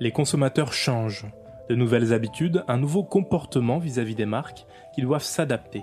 Les 0.00 0.12
consommateurs 0.12 0.72
changent. 0.72 1.26
De 1.68 1.74
nouvelles 1.74 2.12
habitudes, 2.12 2.62
un 2.68 2.76
nouveau 2.76 3.02
comportement 3.02 3.78
vis-à-vis 3.78 4.14
des 4.14 4.26
marques 4.26 4.64
qui 4.94 5.02
doivent 5.02 5.24
s'adapter. 5.24 5.82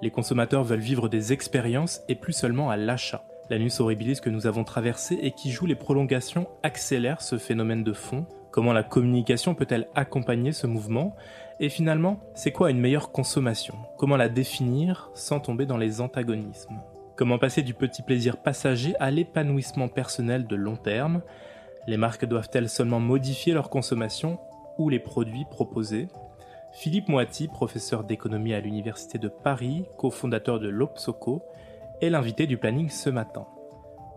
Les 0.00 0.12
consommateurs 0.12 0.62
veulent 0.62 0.78
vivre 0.78 1.08
des 1.08 1.32
expériences 1.32 2.02
et 2.08 2.14
plus 2.14 2.32
seulement 2.32 2.70
à 2.70 2.76
l'achat. 2.76 3.24
L'anus 3.50 3.80
horribilis 3.80 4.20
que 4.20 4.30
nous 4.30 4.46
avons 4.46 4.62
traversé 4.62 5.18
et 5.22 5.32
qui 5.32 5.50
joue 5.50 5.66
les 5.66 5.74
prolongations 5.74 6.46
accélère 6.62 7.20
ce 7.20 7.36
phénomène 7.36 7.82
de 7.82 7.92
fond. 7.92 8.26
Comment 8.52 8.72
la 8.72 8.84
communication 8.84 9.56
peut-elle 9.56 9.88
accompagner 9.96 10.52
ce 10.52 10.68
mouvement? 10.68 11.16
Et 11.58 11.68
finalement, 11.68 12.20
c'est 12.34 12.52
quoi 12.52 12.70
une 12.70 12.78
meilleure 12.78 13.10
consommation? 13.10 13.74
Comment 13.96 14.16
la 14.16 14.28
définir 14.28 15.10
sans 15.14 15.40
tomber 15.40 15.66
dans 15.66 15.78
les 15.78 16.00
antagonismes? 16.00 16.78
Comment 17.16 17.38
passer 17.38 17.62
du 17.62 17.74
petit 17.74 18.02
plaisir 18.02 18.36
passager 18.36 18.94
à 19.00 19.10
l'épanouissement 19.10 19.88
personnel 19.88 20.46
de 20.46 20.54
long 20.54 20.76
terme? 20.76 21.22
Les 21.88 21.96
marques 21.96 22.26
doivent-elles 22.26 22.68
seulement 22.68 23.00
modifier 23.00 23.54
leur 23.54 23.70
consommation 23.70 24.38
ou 24.76 24.90
les 24.90 24.98
produits 24.98 25.46
proposés? 25.50 26.08
Philippe 26.74 27.08
Moati, 27.08 27.48
professeur 27.48 28.04
d'économie 28.04 28.52
à 28.52 28.60
l'Université 28.60 29.16
de 29.16 29.28
Paris, 29.28 29.86
cofondateur 29.96 30.60
de 30.60 30.68
l'Opsoco, 30.68 31.42
est 32.02 32.10
l'invité 32.10 32.46
du 32.46 32.58
planning 32.58 32.90
ce 32.90 33.08
matin. 33.08 33.46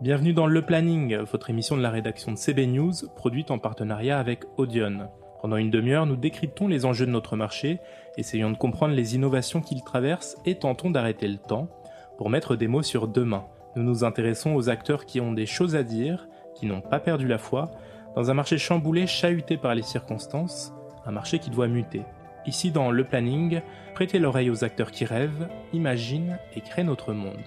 Bienvenue 0.02 0.34
dans 0.34 0.46
Le 0.46 0.60
Planning, 0.60 1.16
votre 1.20 1.48
émission 1.48 1.78
de 1.78 1.80
la 1.80 1.88
rédaction 1.88 2.32
de 2.32 2.36
CB 2.36 2.66
News, 2.66 2.92
produite 3.16 3.50
en 3.50 3.58
partenariat 3.58 4.18
avec 4.18 4.44
Audion. 4.58 5.08
Pendant 5.40 5.56
une 5.56 5.70
demi-heure, 5.70 6.04
nous 6.04 6.16
décryptons 6.16 6.68
les 6.68 6.84
enjeux 6.84 7.06
de 7.06 7.10
notre 7.10 7.36
marché, 7.36 7.78
essayons 8.18 8.50
de 8.50 8.58
comprendre 8.58 8.92
les 8.92 9.14
innovations 9.14 9.62
qu'il 9.62 9.82
traverse 9.82 10.36
et 10.44 10.56
tentons 10.56 10.90
d'arrêter 10.90 11.26
le 11.26 11.38
temps 11.38 11.68
pour 12.18 12.28
mettre 12.28 12.54
des 12.54 12.68
mots 12.68 12.82
sur 12.82 13.08
demain. 13.08 13.46
Nous 13.76 13.82
nous 13.82 14.04
intéressons 14.04 14.54
aux 14.54 14.68
acteurs 14.68 15.06
qui 15.06 15.22
ont 15.22 15.32
des 15.32 15.46
choses 15.46 15.74
à 15.74 15.82
dire, 15.82 16.28
qui 16.54 16.66
n'ont 16.66 16.80
pas 16.80 17.00
perdu 17.00 17.26
la 17.26 17.38
foi, 17.38 17.70
dans 18.14 18.30
un 18.30 18.34
marché 18.34 18.58
chamboulé, 18.58 19.06
chahuté 19.06 19.56
par 19.56 19.74
les 19.74 19.82
circonstances, 19.82 20.72
un 21.06 21.12
marché 21.12 21.38
qui 21.38 21.50
doit 21.50 21.68
muter. 21.68 22.02
Ici 22.46 22.70
dans 22.70 22.90
Le 22.90 23.04
Planning, 23.04 23.62
prêtez 23.94 24.18
l'oreille 24.18 24.50
aux 24.50 24.64
acteurs 24.64 24.90
qui 24.90 25.04
rêvent, 25.04 25.48
imaginent 25.72 26.38
et 26.56 26.60
créent 26.60 26.84
notre 26.84 27.12
monde. 27.12 27.38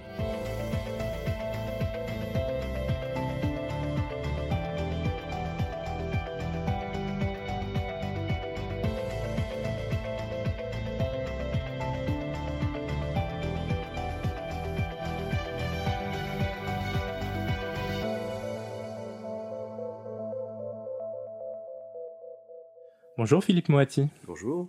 Bonjour 23.26 23.44
Philippe 23.44 23.70
Moati. 23.70 24.08
Bonjour. 24.28 24.68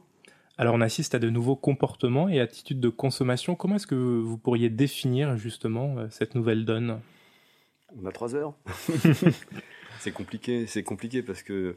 Alors 0.56 0.74
on 0.74 0.80
assiste 0.80 1.14
à 1.14 1.18
de 1.18 1.28
nouveaux 1.28 1.56
comportements 1.56 2.30
et 2.30 2.40
attitudes 2.40 2.80
de 2.80 2.88
consommation. 2.88 3.54
Comment 3.54 3.76
est-ce 3.76 3.86
que 3.86 3.94
vous 3.94 4.38
pourriez 4.38 4.70
définir 4.70 5.36
justement 5.36 5.98
euh, 5.98 6.06
cette 6.08 6.34
nouvelle 6.34 6.64
donne? 6.64 7.02
On 8.02 8.06
a 8.06 8.12
trois 8.12 8.34
heures. 8.34 8.54
c'est 10.00 10.10
compliqué, 10.10 10.66
c'est 10.66 10.82
compliqué 10.82 11.22
parce 11.22 11.42
que 11.42 11.76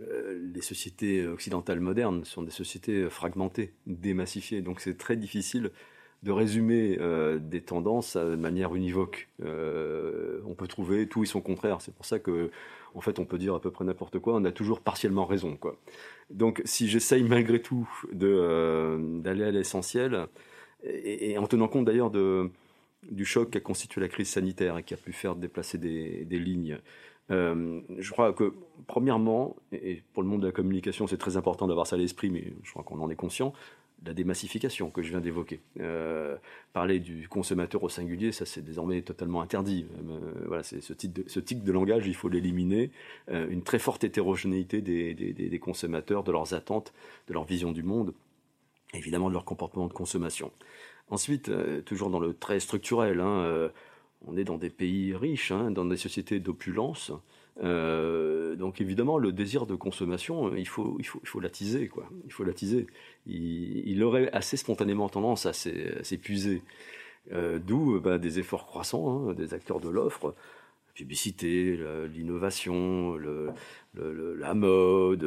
euh, 0.00 0.50
les 0.54 0.60
sociétés 0.60 1.26
occidentales 1.26 1.80
modernes 1.80 2.24
sont 2.24 2.44
des 2.44 2.52
sociétés 2.52 3.10
fragmentées, 3.10 3.74
démassifiées. 3.88 4.62
Donc 4.62 4.78
c'est 4.78 4.96
très 4.96 5.16
difficile 5.16 5.72
de 6.22 6.30
résumer 6.30 6.96
euh, 7.00 7.40
des 7.40 7.60
tendances 7.60 8.16
de 8.16 8.36
manière 8.36 8.76
univoque. 8.76 9.30
on 9.40 10.54
peut 10.56 10.68
trouver 10.68 11.08
tout 11.08 11.24
et 11.24 11.26
son 11.26 11.40
contraire. 11.40 11.80
C'est 11.80 11.92
pour 11.92 12.06
ça 12.06 12.20
que 12.20 12.52
en 12.94 13.00
fait, 13.00 13.18
on 13.18 13.24
peut 13.24 13.38
dire 13.38 13.54
à 13.54 13.60
peu 13.60 13.70
près 13.70 13.84
n'importe 13.84 14.18
quoi, 14.18 14.34
on 14.34 14.44
a 14.44 14.52
toujours 14.52 14.80
partiellement 14.80 15.26
raison. 15.26 15.56
Quoi. 15.56 15.76
Donc, 16.30 16.62
si 16.64 16.88
j'essaye 16.88 17.24
malgré 17.24 17.60
tout 17.60 17.88
euh, 18.22 18.98
d'aller 19.20 19.44
à 19.44 19.50
l'essentiel, 19.50 20.26
et, 20.84 21.36
en 21.38 21.46
tenant 21.46 21.68
compte 21.68 21.86
d'ailleurs 21.86 22.10
du 22.10 23.24
choc 23.24 23.50
qu'a 23.50 23.60
constitué 23.60 24.00
la 24.00 24.08
crise 24.08 24.28
sanitaire 24.28 24.78
et 24.78 24.82
qui 24.82 24.94
a 24.94 24.96
pu 24.96 25.12
faire 25.12 25.34
déplacer 25.34 25.78
des, 25.78 26.38
lignes, 26.38 26.78
euh, 27.30 27.80
je 27.98 28.10
crois 28.12 28.32
que, 28.32 28.52
premièrement, 28.86 29.56
et 29.72 30.02
pour 30.12 30.22
le 30.22 30.28
monde 30.28 30.42
de 30.42 30.46
la 30.46 30.52
communication, 30.52 31.06
c'est 31.06 31.16
très 31.16 31.36
important 31.36 31.66
d'avoir 31.66 31.86
ça 31.86 31.96
à 31.96 31.98
l'esprit, 31.98 32.30
mais 32.30 32.52
je 32.62 32.70
crois 32.70 32.84
qu'on 32.84 33.00
en 33.00 33.10
est 33.10 33.16
conscient, 33.16 33.52
la 34.04 34.14
démassification 34.14 34.90
que 34.90 35.02
je 35.02 35.10
viens 35.10 35.20
d'évoquer. 35.20 35.60
Euh, 35.80 36.36
parler 36.72 36.98
du 36.98 37.28
consommateur 37.28 37.82
au 37.82 37.88
singulier, 37.88 38.32
ça 38.32 38.44
c'est 38.44 38.62
désormais 38.62 39.02
totalement 39.02 39.40
interdit. 39.40 39.86
Euh, 40.08 40.44
voilà, 40.46 40.62
ce 40.62 40.92
type 40.92 41.12
de, 41.12 41.24
ce 41.28 41.40
de 41.40 41.72
langage, 41.72 42.06
il 42.06 42.14
faut 42.14 42.28
l'éliminer. 42.28 42.90
Euh, 43.30 43.48
une 43.48 43.62
très 43.62 43.78
forte 43.78 44.04
hétérogénéité 44.04 44.82
des, 44.82 45.58
consommateurs, 45.60 46.24
de 46.24 46.32
leurs 46.32 46.54
attentes, 46.54 46.92
de 47.28 47.32
leur 47.32 47.44
vision 47.44 47.72
du 47.72 47.82
monde, 47.82 48.12
évidemment 48.92 49.28
de 49.28 49.34
leur 49.34 49.44
comportement 49.44 49.86
de 49.86 49.92
consommation. 49.92 50.50
Ensuite, 51.10 51.50
toujours 51.84 52.10
dans 52.10 52.18
le 52.18 52.34
très 52.34 52.60
structurel, 52.60 53.20
hein, 53.20 53.70
on 54.26 54.36
est 54.36 54.44
dans 54.44 54.56
des 54.56 54.70
pays 54.70 55.14
riches, 55.14 55.52
hein, 55.52 55.70
dans 55.70 55.84
des 55.84 55.96
sociétés 55.96 56.40
d'opulence. 56.40 57.12
Euh, 57.62 58.56
donc 58.56 58.80
évidemment, 58.80 59.18
le 59.18 59.32
désir 59.32 59.66
de 59.66 59.74
consommation, 59.74 60.54
il 60.56 60.66
faut, 60.66 60.96
il 60.98 61.06
faut, 61.06 61.20
il 61.22 61.28
faut 61.28 61.40
l'attiser, 61.40 61.88
quoi. 61.88 62.08
Il 62.24 62.32
faut 62.32 62.44
l'attiser. 62.44 62.86
Il, 63.26 64.02
aurait 64.02 64.30
assez 64.32 64.56
spontanément 64.56 65.08
tendance 65.08 65.46
à 65.46 65.52
s'épuiser. 65.52 66.62
Euh, 67.32 67.58
D'où 67.58 68.00
bah, 68.00 68.18
des 68.18 68.38
efforts 68.38 68.66
croissants 68.66 69.28
hein, 69.28 69.34
des 69.34 69.54
acteurs 69.54 69.80
de 69.80 69.88
l'offre, 69.88 70.34
la 70.88 70.92
publicité, 70.94 71.78
l'innovation, 72.12 73.16
la 73.96 74.54
mode, 74.54 75.24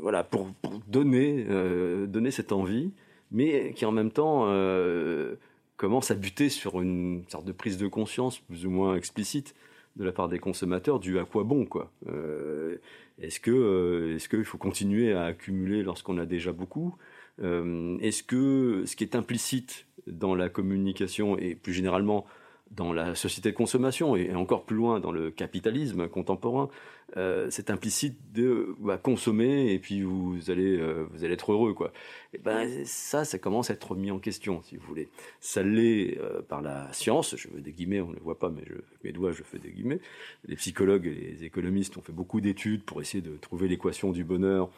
voilà, 0.00 0.24
pour, 0.24 0.50
donner, 0.88 1.46
euh, 1.48 2.06
donner 2.06 2.30
cette 2.30 2.52
envie, 2.52 2.90
mais 3.30 3.72
qui 3.74 3.84
en 3.84 3.92
même 3.92 4.10
temps 4.10 4.46
euh, 4.48 5.34
commence 5.76 6.10
à 6.10 6.14
buter 6.14 6.48
sur 6.48 6.80
une 6.80 7.24
sorte 7.28 7.44
de 7.44 7.52
prise 7.52 7.78
de 7.78 7.88
conscience 7.88 8.38
plus 8.38 8.66
ou 8.66 8.70
moins 8.70 8.96
explicite 8.96 9.54
de 9.96 10.04
la 10.04 10.12
part 10.12 10.28
des 10.28 10.38
consommateurs 10.38 10.98
du 10.98 11.18
à 11.18 11.24
quoi 11.24 11.44
bon 11.44 11.64
quoi. 11.66 11.92
Euh, 12.08 12.76
est-ce 13.18 13.40
que 13.40 13.50
euh, 13.50 14.16
est-ce 14.16 14.28
qu'il 14.28 14.44
faut 14.44 14.58
continuer 14.58 15.12
à 15.12 15.24
accumuler 15.24 15.82
lorsqu'on 15.82 16.18
a 16.18 16.26
déjà 16.26 16.52
beaucoup? 16.52 16.96
Euh, 17.42 17.96
Est-ce 18.00 18.22
que 18.22 18.84
ce 18.86 18.96
qui 18.96 19.04
est 19.04 19.14
implicite 19.14 19.86
dans 20.06 20.34
la 20.34 20.48
communication 20.48 21.38
et 21.38 21.54
plus 21.54 21.72
généralement 21.72 22.26
dans 22.70 22.92
la 22.92 23.14
société 23.14 23.52
de 23.52 23.56
consommation 23.56 24.16
et 24.16 24.34
encore 24.34 24.64
plus 24.64 24.76
loin 24.76 25.00
dans 25.00 25.12
le 25.12 25.30
capitalisme 25.30 26.08
contemporain, 26.08 26.68
euh, 27.16 27.46
c'est 27.50 27.70
implicite 27.70 28.16
de 28.32 28.74
bah, 28.80 28.98
consommer 28.98 29.72
et 29.72 29.78
puis 29.78 30.02
vous 30.02 30.50
allez 30.50 30.76
euh, 30.76 31.06
vous 31.12 31.24
allez 31.24 31.34
être 31.34 31.52
heureux 31.52 31.72
quoi. 31.72 31.92
Et 32.32 32.38
ben 32.38 32.68
ça, 32.84 33.24
ça 33.24 33.38
commence 33.38 33.70
à 33.70 33.74
être 33.74 33.94
mis 33.94 34.10
en 34.10 34.18
question 34.18 34.62
si 34.62 34.76
vous 34.76 34.86
voulez. 34.86 35.08
Ça 35.40 35.62
l'est 35.62 36.18
euh, 36.18 36.42
par 36.42 36.62
la 36.62 36.92
science. 36.92 37.36
Je 37.36 37.48
veux 37.48 37.60
des 37.60 37.70
guillemets, 37.70 38.00
on 38.00 38.08
ne 38.08 38.14
le 38.14 38.20
voit 38.20 38.38
pas, 38.38 38.50
mais 38.50 38.62
je, 38.66 38.72
avec 38.72 39.04
mes 39.04 39.12
doigts 39.12 39.30
je 39.30 39.44
fais 39.44 39.58
des 39.58 39.70
guillemets. 39.70 40.00
Les 40.46 40.56
psychologues 40.56 41.06
et 41.06 41.14
les 41.14 41.44
économistes 41.44 41.96
ont 41.96 42.02
fait 42.02 42.12
beaucoup 42.12 42.40
d'études 42.40 42.82
pour 42.82 43.00
essayer 43.00 43.22
de 43.22 43.36
trouver 43.36 43.68
l'équation 43.68 44.10
du 44.10 44.24
bonheur 44.24 44.70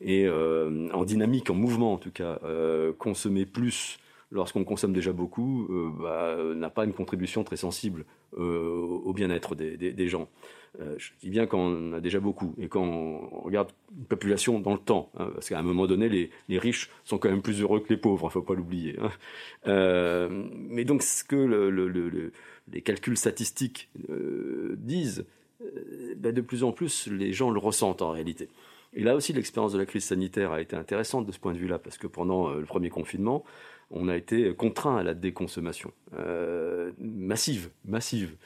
et 0.00 0.28
en 0.28 1.04
dynamique, 1.04 1.48
en 1.48 1.54
mouvement 1.54 1.94
en 1.94 1.96
tout 1.96 2.10
cas, 2.10 2.38
consommer 2.98 3.46
plus 3.46 3.98
lorsqu'on 4.36 4.64
consomme 4.64 4.92
déjà 4.92 5.12
beaucoup, 5.12 5.66
euh, 5.70 5.90
bah, 6.00 6.54
n'a 6.54 6.70
pas 6.70 6.84
une 6.84 6.92
contribution 6.92 7.42
très 7.42 7.56
sensible 7.56 8.04
euh, 8.38 8.68
au 9.04 9.12
bien-être 9.12 9.56
des, 9.56 10.08
gens. 10.08 10.28
Euh, 10.80 10.94
je 10.98 11.10
dis 11.20 11.30
bien 11.30 11.46
quand 11.46 11.58
on 11.58 11.94
a 11.94 12.00
déjà 12.00 12.20
beaucoup 12.20 12.54
et 12.58 12.68
quand 12.68 12.84
on 12.84 13.40
regarde 13.40 13.70
une 13.96 14.04
population 14.04 14.60
dans 14.60 14.74
le 14.74 14.78
temps, 14.78 15.10
hein, 15.18 15.30
parce 15.34 15.48
qu'à 15.48 15.58
un 15.58 15.62
moment 15.62 15.86
donné, 15.86 16.08
les, 16.48 16.58
riches 16.58 16.90
sont 17.04 17.18
quand 17.18 17.30
même 17.30 17.42
plus 17.42 17.60
heureux 17.60 17.80
que 17.80 17.88
les 17.88 17.96
pauvres, 17.96 18.24
il 18.24 18.28
ne 18.28 18.32
faut 18.32 18.42
pas 18.42 18.54
l'oublier. 18.54 18.96
Hein. 19.00 20.28
mais 20.68 20.84
donc, 20.84 21.02
ce 21.02 21.24
que 21.24 22.30
les 22.72 22.82
calculs 22.82 23.16
statistiques 23.16 23.90
disent, 24.76 25.24
bah, 26.16 26.32
de 26.32 26.40
plus 26.40 26.62
en 26.62 26.72
plus, 26.72 27.08
les 27.08 27.32
gens 27.32 27.50
le 27.50 27.58
ressentent 27.58 28.02
en 28.02 28.10
réalité. 28.10 28.48
Et 28.96 29.02
là 29.02 29.14
aussi, 29.14 29.32
l'expérience 29.32 29.72
de 29.72 29.78
la 29.78 29.86
crise 29.86 30.04
sanitaire 30.04 30.52
a 30.52 30.60
été 30.60 30.74
intéressante 30.74 31.26
de 31.26 31.32
ce 31.32 31.38
point 31.38 31.52
de 31.52 31.58
vue-là, 31.58 31.78
parce 31.78 31.98
que 31.98 32.06
pendant 32.06 32.50
le 32.50 32.64
premier 32.64 32.88
confinement, 32.88 33.44
on 33.90 34.08
a 34.08 34.16
été 34.16 34.54
contraint 34.54 34.96
à 34.96 35.02
la 35.02 35.14
déconsommation 35.14 35.92
euh, 36.18 36.92
massive, 36.98 37.70
massive. 37.84 38.36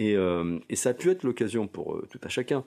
Euh, 0.00 0.58
et, 0.68 0.76
ça 0.76 0.90
a 0.90 0.94
pu 0.94 1.10
être 1.10 1.24
l'occasion 1.24 1.66
pour 1.66 1.96
euh, 1.96 2.06
tout 2.10 2.20
à 2.22 2.28
chacun 2.28 2.64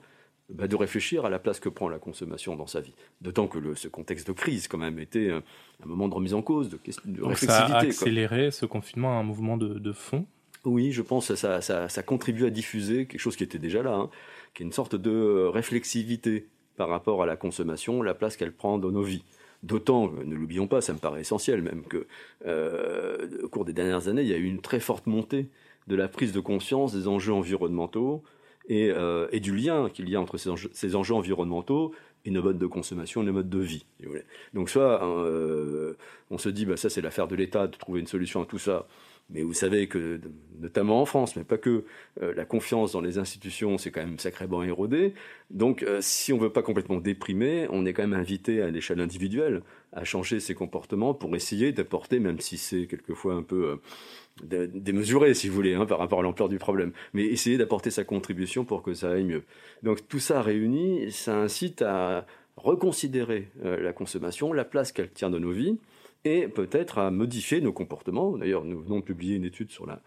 bah, 0.50 0.68
de 0.68 0.76
réfléchir 0.76 1.24
à 1.24 1.30
la 1.30 1.38
place 1.38 1.60
que 1.60 1.68
prend 1.68 1.88
la 1.88 1.98
consommation 1.98 2.56
dans 2.56 2.66
sa 2.66 2.80
vie. 2.80 2.94
D'autant 3.20 3.48
que 3.48 3.74
ce 3.74 3.88
contexte 3.88 4.28
de 4.28 4.32
crise, 4.32 4.68
quand 4.68 4.78
même, 4.78 4.98
était 4.98 5.30
un, 5.30 5.42
moment 5.84 6.08
de 6.08 6.14
remise 6.14 6.34
en 6.34 6.42
cause, 6.42 6.68
de, 6.68 6.78
de 7.06 7.22
réflexivité. 7.22 7.48
Ça 7.48 7.76
a 7.76 7.80
accéléré 7.80 8.50
ce 8.50 8.66
confinement 8.66 9.16
à 9.16 9.20
un 9.20 9.22
mouvement 9.22 9.56
de, 9.56 9.92
fond 9.92 10.26
Oui, 10.64 10.92
je 10.92 11.02
pense 11.02 11.28
que 11.28 11.34
ça, 11.34 11.60
ça, 11.60 12.02
contribue 12.02 12.44
à 12.44 12.50
diffuser 12.50 13.06
quelque 13.06 13.20
chose 13.20 13.36
qui 13.36 13.44
était 13.44 13.58
déjà 13.58 13.82
là, 13.82 13.94
hein, 13.94 14.10
qui 14.54 14.62
est 14.62 14.66
une 14.66 14.72
sorte 14.72 14.94
de 14.94 15.46
réflexivité 15.46 16.48
par 16.76 16.88
rapport 16.88 17.22
à 17.22 17.26
la 17.26 17.36
consommation, 17.36 18.02
la 18.02 18.14
place 18.14 18.36
qu'elle 18.36 18.52
prend 18.52 18.78
dans 18.78 18.90
nos 18.90 19.02
vies. 19.02 19.24
D'autant, 19.62 20.10
ne 20.10 20.34
l'oublions 20.34 20.66
pas, 20.66 20.80
ça 20.80 20.92
me 20.92 20.98
paraît 20.98 21.20
essentiel 21.20 21.62
même, 21.62 21.82
que 21.82 22.06
euh, 22.46 23.28
au 23.44 23.48
cours 23.48 23.64
des 23.64 23.72
dernières 23.72 24.08
années, 24.08 24.22
il 24.22 24.28
y 24.28 24.34
a 24.34 24.38
eu 24.38 24.46
une 24.46 24.60
très 24.60 24.80
forte 24.80 25.06
montée 25.06 25.48
de 25.86 25.94
la 25.94 26.08
prise 26.08 26.32
de 26.32 26.40
conscience 26.40 26.92
des 26.92 27.06
enjeux 27.06 27.32
environnementaux 27.32 28.22
et, 28.68 28.92
et 29.32 29.40
du 29.40 29.56
lien 29.56 29.90
qu'il 29.90 30.08
y 30.08 30.14
a 30.14 30.20
entre 30.20 30.36
ces 30.36 30.94
enjeux, 30.94 31.14
environnementaux 31.14 31.92
et 32.24 32.30
nos 32.30 32.42
modes 32.42 32.58
de 32.58 32.66
consommation, 32.66 33.22
nos 33.22 33.32
modes 33.32 33.50
de 33.50 33.58
vie. 33.58 33.84
Donc 34.54 34.70
soit 34.70 35.02
euh, 35.04 35.94
on 36.30 36.38
se 36.38 36.48
dit, 36.48 36.66
bah, 36.66 36.76
ça 36.76 36.88
c'est 36.90 37.00
l'affaire 37.00 37.28
de 37.28 37.34
l'État 37.34 37.66
de 37.66 37.76
trouver 37.76 38.00
une 38.00 38.06
solution 38.06 38.42
à 38.42 38.46
tout 38.46 38.58
ça, 38.58 38.86
mais 39.32 39.42
vous 39.42 39.54
savez 39.54 39.86
que, 39.86 40.20
notamment 40.60 41.00
en 41.00 41.06
France, 41.06 41.36
mais 41.36 41.44
pas 41.44 41.56
que, 41.56 41.84
euh, 42.20 42.34
la 42.34 42.44
confiance 42.44 42.92
dans 42.92 43.00
les 43.00 43.18
institutions, 43.18 43.78
c'est 43.78 43.90
quand 43.90 44.04
même 44.04 44.18
sacrément 44.18 44.62
érodé. 44.62 45.14
Donc, 45.50 45.82
euh, 45.82 45.98
si 46.00 46.32
on 46.32 46.38
veut 46.38 46.52
pas 46.52 46.62
complètement 46.62 46.98
déprimer, 46.98 47.66
on 47.70 47.86
est 47.86 47.94
quand 47.94 48.02
même 48.02 48.18
invité 48.18 48.62
à 48.62 48.70
l'échelle 48.70 49.00
individuelle 49.00 49.62
à 49.92 50.04
changer 50.04 50.38
ses 50.40 50.54
comportements 50.54 51.14
pour 51.14 51.34
essayer 51.34 51.72
d'apporter, 51.72 52.18
même 52.18 52.40
si 52.40 52.58
c'est 52.58 52.86
quelquefois 52.86 53.34
un 53.34 53.42
peu 53.42 53.78
euh, 54.52 54.66
démesuré, 54.72 55.34
si 55.34 55.48
vous 55.48 55.54
voulez, 55.54 55.74
hein, 55.74 55.86
par 55.86 55.98
rapport 55.98 56.20
à 56.20 56.22
l'ampleur 56.22 56.48
du 56.48 56.58
problème, 56.58 56.92
mais 57.14 57.24
essayer 57.24 57.56
d'apporter 57.56 57.90
sa 57.90 58.04
contribution 58.04 58.64
pour 58.64 58.82
que 58.82 58.92
ça 58.92 59.12
aille 59.12 59.24
mieux. 59.24 59.44
Donc, 59.82 60.06
tout 60.08 60.20
ça 60.20 60.42
réuni, 60.42 61.10
ça 61.10 61.36
incite 61.36 61.82
à 61.82 62.26
reconsidérer 62.56 63.48
la 63.62 63.94
consommation, 63.94 64.52
la 64.52 64.64
place 64.64 64.92
qu'elle 64.92 65.10
tient 65.10 65.30
dans 65.30 65.40
nos 65.40 65.52
vies, 65.52 65.78
et 66.24 66.48
peut-être 66.48 66.98
à 66.98 67.10
modifier 67.10 67.60
nos 67.60 67.72
comportements. 67.72 68.36
D'ailleurs, 68.36 68.64
nous 68.64 68.80
venons 68.80 69.00
de 69.00 69.04
publier 69.04 69.36
une 69.36 69.44
étude 69.44 69.70
sur 69.70 69.86
la, 69.86 70.00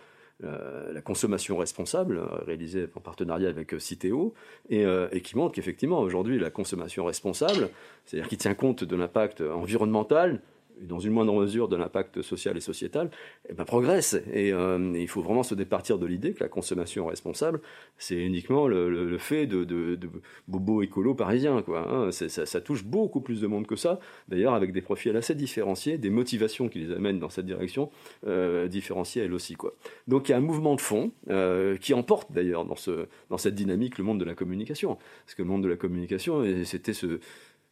consommation 1.01 1.55
responsable, 1.57 2.17
euh, 2.17 2.25
réalisée 2.45 2.87
en 2.95 2.99
partenariat 2.99 3.47
avec 3.47 3.73
euh, 3.73 3.79
Citeo, 3.79 4.33
et, 4.69 4.85
euh, 4.85 5.07
et 5.13 5.21
qui 5.21 5.37
montre 5.37 5.53
qu'effectivement, 5.53 5.99
aujourd'hui, 6.01 6.37
la 6.37 6.49
consommation 6.49 7.05
responsable, 7.05 7.69
c'est-à-dire 8.05 8.27
qui 8.27 8.35
tient 8.35 8.53
compte 8.53 8.83
de 8.83 8.95
l'impact 8.97 9.39
environnemental, 9.39 10.41
dans 10.81 10.99
une 10.99 11.13
moindre 11.13 11.33
mesure 11.39 11.67
de 11.67 11.75
l'impact 11.75 12.21
social 12.21 12.57
et 12.57 12.61
sociétal, 12.61 13.09
eh 13.49 13.53
ben, 13.53 13.65
progresse. 13.65 14.13
Et, 14.33 14.51
euh, 14.53 14.93
il 14.95 15.07
faut 15.07 15.21
vraiment 15.21 15.43
se 15.43 15.55
départir 15.55 15.97
de 15.99 16.05
l'idée 16.05 16.33
que 16.33 16.43
la 16.43 16.49
consommation 16.49 17.07
responsable, 17.07 17.61
c'est 17.97 18.15
uniquement 18.15 18.67
le, 18.67 19.17
fait 19.17 19.47
de, 19.47 19.97
bobos 20.47 20.81
écolos 20.81 21.15
parisiens. 21.15 21.63
Hein. 21.67 22.09
ça, 22.11 22.61
touche 22.61 22.83
beaucoup 22.83 23.21
plus 23.21 23.41
de 23.41 23.47
monde 23.47 23.67
que 23.67 23.75
ça, 23.75 23.99
d'ailleurs 24.27 24.53
avec 24.53 24.71
des 24.71 24.81
profils 24.81 25.15
assez 25.15 25.35
différenciés, 25.35 25.97
des 25.97 26.09
motivations 26.09 26.69
qui 26.69 26.79
les 26.79 26.91
amènent 26.93 27.19
dans 27.19 27.29
cette 27.29 27.45
direction 27.45 27.89
euh, 28.27 28.67
différenciées 28.67 29.23
elles 29.23 29.33
aussi. 29.33 29.55
Donc 30.07 30.27
il 30.27 30.31
y 30.31 30.35
a 30.35 30.37
un 30.37 30.41
mouvement 30.41 30.75
de 30.75 30.81
fond 30.81 31.11
euh, 31.29 31.77
qui 31.77 31.93
emporte 31.93 32.31
d'ailleurs 32.31 32.65
dans 32.65 33.37
cette 33.37 33.55
dynamique 33.55 33.97
le 33.97 34.03
monde 34.03 34.19
de 34.19 34.25
la 34.25 34.35
communication. 34.35 34.97
Parce 35.25 35.35
que 35.35 35.41
le 35.41 35.47
monde 35.47 35.63
de 35.63 35.69
la 35.69 35.77
communication, 35.77 36.43
c'était 36.65 36.93
ce 36.93 37.19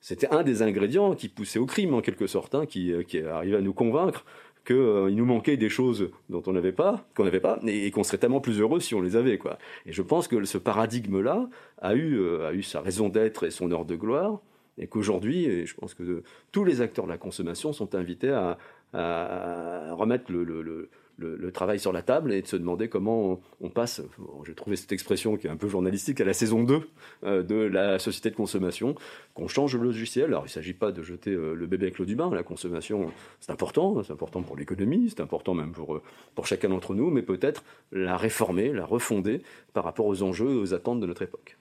c'était 0.04 0.28
un 0.34 0.44
des 0.44 0.62
ingrédients 0.62 1.16
qui 1.16 1.30
poussait 1.30 1.60
au 1.60 1.66
crime 1.66 1.94
en 1.94 2.02
quelque 2.02 2.28
sorte, 2.28 2.56
hein, 2.56 2.66
qui, 2.66 2.92
euh, 2.92 3.04
qui 3.04 3.22
arrivait 3.22 3.56
à 3.56 3.62
nous 3.62 3.74
convaincre 3.74 4.26
qu'il 4.66 4.76
euh, 4.76 5.10
nous 5.10 5.24
manquait 5.24 5.56
des 5.56 5.70
choses 5.70 6.12
dont 6.28 6.44
on 6.46 6.52
n'avait 6.52 6.74
pas, 6.74 7.08
qu'on 7.16 7.24
n'avait 7.24 7.40
pas, 7.40 7.58
et, 7.66 7.90
qu'on 7.90 8.04
serait 8.04 8.18
tellement 8.18 8.42
plus 8.42 8.60
heureux 8.60 8.82
si 8.82 8.96
on 8.96 9.02
les 9.02 9.16
avait. 9.16 9.40
Et 9.86 9.94
je 9.94 10.02
pense 10.02 10.28
que 10.28 10.44
ce 10.44 10.58
paradigme-là 10.58 11.50
a 11.82 11.96
eu, 11.96 12.20
euh, 12.20 12.50
a 12.50 12.54
eu 12.54 12.64
sa 12.64 12.82
raison 12.82 13.08
d'être 13.08 13.46
et 13.46 13.52
son 13.52 13.72
heure 13.72 13.86
de 13.86 13.96
gloire, 13.96 14.42
et 14.78 14.88
qu'aujourd'hui, 14.88 15.66
je 15.66 15.74
pense 15.74 15.94
que 15.94 16.24
tous 16.52 16.66
les 16.66 16.82
acteurs 16.82 17.06
de 17.06 17.10
la 17.10 17.18
consommation 17.18 17.72
sont 17.72 17.96
invités 17.96 18.32
à, 18.32 18.58
remettre 18.94 20.32
le 20.32 20.90
le, 21.18 21.52
travail 21.52 21.80
sur 21.80 21.92
la 21.92 22.02
table 22.02 22.34
et 22.34 22.42
de 22.42 22.48
se 22.48 22.56
demander 22.56 22.90
comment 22.90 23.40
on, 23.62 23.70
passe, 23.70 24.02
j'ai 24.46 24.56
trouvé 24.56 24.76
cette 24.76 24.92
expression 24.92 25.38
qui 25.38 25.48
est 25.48 25.50
un 25.50 25.58
peu 25.58 25.68
journalistique, 25.68 26.20
à 26.22 26.26
la 26.26 26.34
saison 26.34 26.64
2 26.64 26.90
euh, 27.24 27.44
de 27.44 27.56
la 27.56 28.00
société 28.00 28.30
de 28.32 28.36
consommation, 28.36 28.96
qu'on 29.34 29.48
change 29.48 29.76
le 29.76 29.84
logiciel. 29.84 30.26
Alors 30.26 30.44
il 30.44 30.48
ne 30.48 30.52
s'agit 30.52 30.74
pas 30.74 30.92
de 30.92 31.04
jeter 31.04 31.32
euh, 31.32 31.54
le 31.54 31.68
bébé 31.68 31.88
avec 31.88 32.00
l'eau 32.00 32.06
du 32.06 32.16
bain, 32.16 32.30
la 32.34 32.44
consommation 32.44 33.12
c'est 33.40 33.52
important, 33.52 34.02
c'est 34.04 34.14
important 34.14 34.42
pour 34.42 34.58
l'économie, 34.58 35.10
c'est 35.10 35.22
important 35.22 35.54
même 35.54 35.72
pour, 35.72 35.96
euh, 35.96 36.02
pour 36.36 36.48
chacun 36.48 36.70
d'entre 36.70 36.96
nous, 36.96 37.10
mais 37.10 37.22
peut-être 37.22 37.64
la 37.92 38.18
réformer, 38.18 38.74
la 38.74 38.86
refonder 38.86 39.42
par 39.74 39.84
rapport 39.84 40.08
aux 40.08 40.24
enjeux 40.24 40.52
et 40.52 40.56
aux 40.56 40.74
attentes 40.74 41.00
de 41.00 41.06
notre 41.06 41.22
époque. 41.22 41.58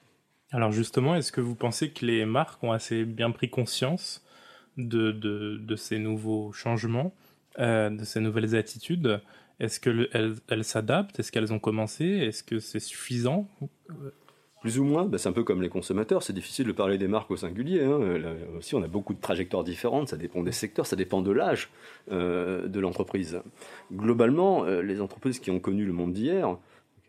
Alors 0.51 0.73
justement, 0.73 1.15
est-ce 1.15 1.33
que 1.33 1.41
vous 1.41 1.55
pensez 1.55 1.91
que 1.91 2.05
les 2.05 2.25
marques 2.25 2.63
ont 2.63 2.73
assez 2.73 3.05
bien 3.05 3.31
pris 3.31 3.49
conscience 3.49 4.25
de, 4.77 5.13
de, 5.13 5.57
de 5.57 5.77
ces 5.77 5.99
nouveaux 5.99 6.53
changements, 6.53 7.15
de 7.59 8.05
ces 8.05 8.21
nouvelles 8.21 8.55
attitudes? 8.55 9.21
Est-ce 9.61 9.81
qu'elles 9.81 10.65
s'adaptent? 10.65 11.19
Est-ce 11.21 11.33
qu'elles 11.33 11.53
ont 11.53 11.59
commencé? 11.59 12.05
Est-ce 12.05 12.43
que 12.43 12.59
c'est 12.59 12.81
suffisant? 12.81 13.49
Plus 14.61 14.79
ou 14.79 14.85
moins, 14.85 15.07
ben, 15.07 15.19
c'est 15.19 15.29
un 15.29 15.33
peu 15.33 15.43
comme 15.43 15.61
les 15.61 15.69
consommateurs, 15.69 16.23
c'est 16.23 16.33
difficile 16.33 16.69
de 16.69 16.73
parler 16.73 16.97
des 16.97 17.09
marques 17.09 17.31
au 17.33 17.37
singulier. 17.37 17.83
Hein. 17.83 17.99
Là 18.19 18.33
aussi, 18.57 18.77
on 18.77 18.83
a 18.83 18.87
beaucoup 18.87 19.13
de 19.13 19.21
trajectoires 19.21 19.65
différentes, 19.65 20.09
ça 20.09 20.17
dépend 20.17 20.45
des 20.45 20.53
secteurs, 20.53 20.87
ça 20.87 20.95
dépend 20.95 21.21
de 21.21 21.33
l'âge 21.33 21.69
euh, 22.13 22.69
de 22.69 22.79
l'entreprise. 22.79 23.41
Globalement, 23.93 24.65
euh, 24.65 24.81
les 24.81 25.01
entreprises 25.01 25.41
qui 25.41 25.51
ont 25.51 25.59
connu 25.59 25.85
le 25.85 25.93
monde 25.93 26.13
d'hier, 26.13 26.57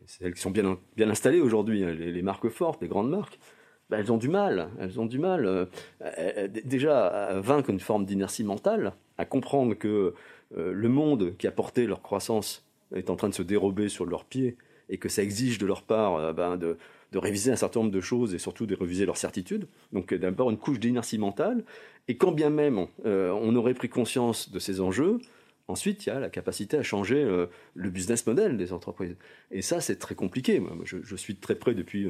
celles 0.07 0.34
qui 0.34 0.42
sont 0.42 0.50
bien, 0.50 0.80
bien 0.98 1.12
installées 1.12 1.42
aujourd'hui, 1.42 1.84
hein, 1.84 1.92
les, 1.92 2.22
marques 2.24 2.50
fortes, 2.50 2.81
les 2.81 2.88
grandes 2.88 3.12
marques, 3.12 3.38
ben, 3.92 4.00
elles 4.00 4.12
ont 4.12 4.18
du 4.18 4.30
mal, 4.30 4.69
elles 4.80 5.00
ont 5.00 5.06
du 5.06 5.19
mal 5.19 5.46
euh, 5.46 6.48
déjà 6.66 7.06
à 7.06 7.39
vaincre 7.39 7.69
une 7.69 7.80
forme 7.80 8.06
d'inertie 8.06 8.44
mentale, 8.44 8.94
à 9.18 9.25
comprendre 9.25 9.75
que 9.75 9.88
euh, 9.88 10.16
le 10.55 10.89
monde 10.89 11.35
qui 11.38 11.47
a 11.47 11.51
porté 11.51 11.85
leur 11.88 12.01
croissance 12.01 12.65
est 12.95 13.09
en 13.09 13.15
train 13.15 13.29
de 13.29 13.33
se 13.33 13.44
dérober 13.44 13.89
sur 13.89 14.05
leurs 14.05 14.25
pieds 14.25 14.57
et 14.89 14.97
que 14.97 15.09
ça 15.09 15.23
exige 15.23 15.57
de 15.57 15.65
leur 15.65 15.83
part 15.83 16.15
euh, 16.15 16.33
ben, 16.33 16.57
de, 16.57 16.77
réviser 17.15 17.51
un 17.51 17.55
certain 17.55 17.81
nombre 17.81 17.91
de 17.91 18.01
choses 18.01 18.33
et 18.33 18.39
surtout 18.39 18.65
de 18.65 18.75
réviser 18.75 19.05
leurs 19.05 19.17
certitudes. 19.17 19.67
Donc 19.91 20.15
d'abord 20.15 20.50
une 20.50 20.57
couche 20.57 20.79
d'inertie 20.79 21.19
mentale. 21.19 21.63
Et 22.07 22.17
quand 22.17 22.31
bien 22.31 22.50
même 22.50 22.88
euh, 23.05 23.29
on 23.29 23.55
aurait 23.55 23.75
pris 23.75 23.88
conscience 23.88 24.50
de 24.50 24.57
ces 24.57 24.81
enjeux, 24.81 25.19
ensuite 25.67 26.05
il 26.05 26.09
y 26.09 26.11
a 26.11 26.19
la 26.19 26.31
capacité 26.31 26.75
à 26.75 26.81
changer 26.81 27.23
le 27.75 27.89
business 27.91 28.25
model 28.25 28.57
des 28.57 28.73
entreprises. 28.73 29.15
Et 29.51 29.61
ça 29.61 29.79
c'est 29.79 29.97
très 29.97 30.15
compliqué. 30.15 30.59
je, 30.85 30.97
je, 31.03 31.15
suis 31.15 31.35
très 31.35 31.53
près 31.53 31.75
depuis 31.75 32.09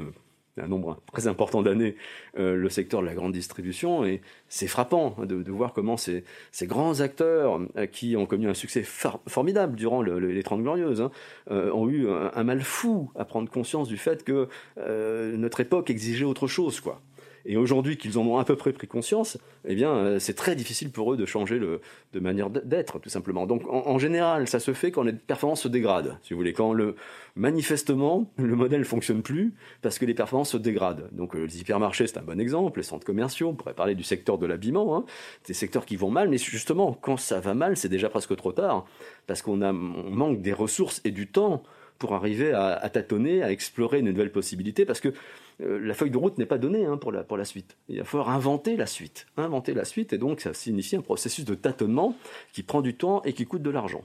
un 0.61 0.67
nombre 0.67 1.01
très 1.11 1.27
important 1.27 1.61
d'années 1.61 1.95
euh, 2.37 2.55
le 2.55 2.69
secteur 2.69 3.01
de 3.01 3.05
la 3.05 3.15
grande 3.15 3.33
distribution 3.33 4.05
et 4.05 4.21
c'est 4.49 4.67
frappant 4.67 5.15
de, 5.19 5.41
de, 5.41 5.51
voir 5.51 5.73
comment 5.73 5.97
ces, 5.97 6.23
ces 6.51 6.67
grands 6.67 6.99
acteurs 7.01 7.59
euh, 7.77 7.85
qui 7.87 8.15
ont 8.15 8.25
connu 8.25 8.47
un 8.47 8.53
succès 8.53 8.83
formidable 8.83 9.75
durant 9.75 10.01
le, 10.01 10.19
les 10.19 10.43
Trente 10.43 10.61
Glorieuses 10.61 11.01
hein, 11.01 11.11
euh, 11.49 11.71
ont 11.71 11.89
eu 11.89 12.09
un, 12.09 12.31
un, 12.33 12.43
mal 12.43 12.61
fou 12.61 13.11
à 13.15 13.25
prendre 13.25 13.49
conscience 13.49 13.87
du 13.87 13.97
fait 13.97 14.23
que 14.23 14.47
euh, 14.77 15.35
notre 15.37 15.59
époque 15.59 15.89
exigeait 15.89 16.25
autre 16.25 16.47
chose 16.47 16.79
quoi 16.79 17.01
et 17.45 17.57
aujourd'hui 17.57 17.97
qu'ils 17.97 18.17
en 18.17 18.25
ont 18.25 18.37
à 18.37 18.45
peu 18.45 18.55
près 18.55 18.71
pris 18.71 18.87
conscience, 18.87 19.37
eh 19.65 19.75
bien, 19.75 19.91
euh, 19.91 20.19
c'est 20.19 20.33
très 20.33 20.55
difficile 20.55 20.91
pour 20.91 21.13
eux 21.13 21.17
de 21.17 21.25
changer 21.25 21.59
le, 21.59 21.81
de 22.13 22.19
manière 22.19 22.49
d'être, 22.49 22.99
tout 22.99 23.09
simplement. 23.09 23.45
Donc, 23.45 23.63
en, 23.67 23.99
général, 23.99 24.47
ça 24.47 24.59
se 24.59 24.73
fait 24.73 24.91
quand 24.91 25.03
les 25.03 25.13
performances 25.13 25.61
se 25.61 25.67
dégradent, 25.67 26.17
si 26.23 26.33
vous 26.33 26.39
voulez, 26.39 26.53
quand 26.53 26.73
le, 26.73 26.95
manifestement, 27.35 28.31
le 28.37 28.55
modèle 28.55 28.85
fonctionne 28.85 29.21
plus 29.21 29.53
parce 29.81 29.99
que 29.99 30.05
les 30.05 30.13
performances 30.13 30.51
se 30.51 30.57
dégradent. 30.57 31.09
Donc, 31.11 31.35
euh, 31.35 31.43
les 31.43 31.59
hypermarchés, 31.59 32.07
c'est 32.07 32.17
un 32.17 32.23
bon 32.23 32.39
exemple, 32.39 32.79
les 32.79 32.83
centres 32.83 33.05
commerciaux, 33.05 33.49
on 33.49 33.55
pourrait 33.55 33.73
parler 33.73 33.95
du 33.95 34.03
secteur 34.03 34.37
de 34.37 34.45
l'habillement, 34.45 34.95
hein, 34.95 35.05
des 35.45 35.53
secteurs 35.53 35.85
qui 35.85 35.97
vont 35.97 36.11
mal, 36.11 36.29
mais 36.29 36.37
justement, 36.37 36.93
quand 36.93 37.17
ça 37.17 37.39
va 37.39 37.53
mal, 37.53 37.75
c'est 37.75 37.89
déjà 37.89 38.09
presque 38.09 38.35
trop 38.37 38.53
tard, 38.53 38.85
parce 39.27 39.41
qu'on 39.41 39.57
manque 39.57 40.41
des 40.41 40.53
ressources 40.53 41.01
et 41.03 41.11
du 41.11 41.27
temps 41.27 41.63
pour 41.99 42.13
arriver 42.15 42.51
à, 42.51 42.73
à, 42.73 42.89
tâtonner, 42.89 43.43
à 43.43 43.51
explorer 43.51 43.99
une 43.99 44.09
nouvelle 44.09 44.31
possibilité, 44.31 44.85
parce 44.85 44.99
que 44.99 45.13
euh, 45.61 45.79
la 45.79 45.93
feuille 45.93 46.11
de 46.11 46.17
route 46.17 46.37
n'est 46.37 46.45
pas 46.45 46.57
donnée 46.57 46.85
hein, 46.85 46.97
pour, 46.97 47.11
la, 47.11 47.23
pour 47.23 47.37
la 47.37 47.45
suite. 47.45 47.77
Il 47.89 47.99
va 47.99 48.03
falloir 48.03 48.29
inventer 48.29 48.75
la 48.75 48.85
suite. 48.85 49.27
Inventer 49.37 49.73
la 49.73 49.85
suite, 49.85 50.13
et 50.13 50.17
donc 50.17 50.41
ça 50.41 50.53
signifie 50.53 50.95
un 50.95 51.01
processus 51.01 51.45
de 51.45 51.55
tâtonnement 51.55 52.15
qui 52.51 52.63
prend 52.63 52.81
du 52.81 52.95
temps 52.95 53.21
et 53.23 53.33
qui 53.33 53.45
coûte 53.45 53.61
de 53.61 53.69
l'argent. 53.69 54.03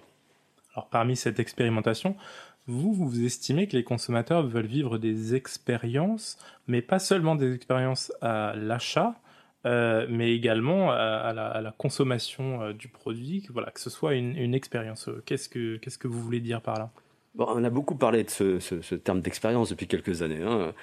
Alors 0.75 0.89
parmi 0.89 1.17
cette 1.17 1.41
expérimentation, 1.41 2.17
vous, 2.67 2.93
vous 2.93 3.25
estimez 3.25 3.67
que 3.67 3.77
les 3.77 3.83
consommateurs 3.83 4.47
veulent 4.47 4.67
vivre 4.67 4.99
des 4.99 5.35
expériences, 5.35 6.39
mais 6.67 6.83
pas 6.83 6.99
seulement 6.99 7.35
des 7.35 7.55
expériences 7.55 8.13
à 8.21 8.55
l'achat, 8.55 9.15
euh, 9.67 10.07
mais 10.09 10.33
également 10.35 10.93
à, 10.93 11.33
la, 11.33 11.49
à 11.49 11.61
la, 11.61 11.73
consommation 11.73 12.63
euh, 12.63 12.73
du 12.73 12.89
produit, 12.89 13.43
que, 13.43 13.53
voilà, 13.53 13.71
que 13.71 13.81
ce 13.81 13.91
soit 13.91 14.15
une, 14.15 14.37
une 14.37 14.55
expérience. 14.55 15.11
Qu'est-ce 15.25 15.49
que, 15.49 15.79
qu'est-ce 15.79 15.99
que 15.99 16.07
vous 16.07 16.21
voulez 16.21 16.41
dire 16.41 16.61
par 16.61 16.79
là? 16.79 16.91
Bon, 17.35 17.47
On 17.49 17.65
a 17.65 17.71
beaucoup 17.71 17.97
parlé 17.97 18.23
de 18.23 18.31
ce, 18.31 18.61
ce, 18.61 18.81
ce 18.83 18.95
terme 18.95 19.21
d'expérience 19.21 19.71
depuis 19.71 19.87
quelques 19.87 20.23
années. 20.23 20.43
Hein. 20.43 20.75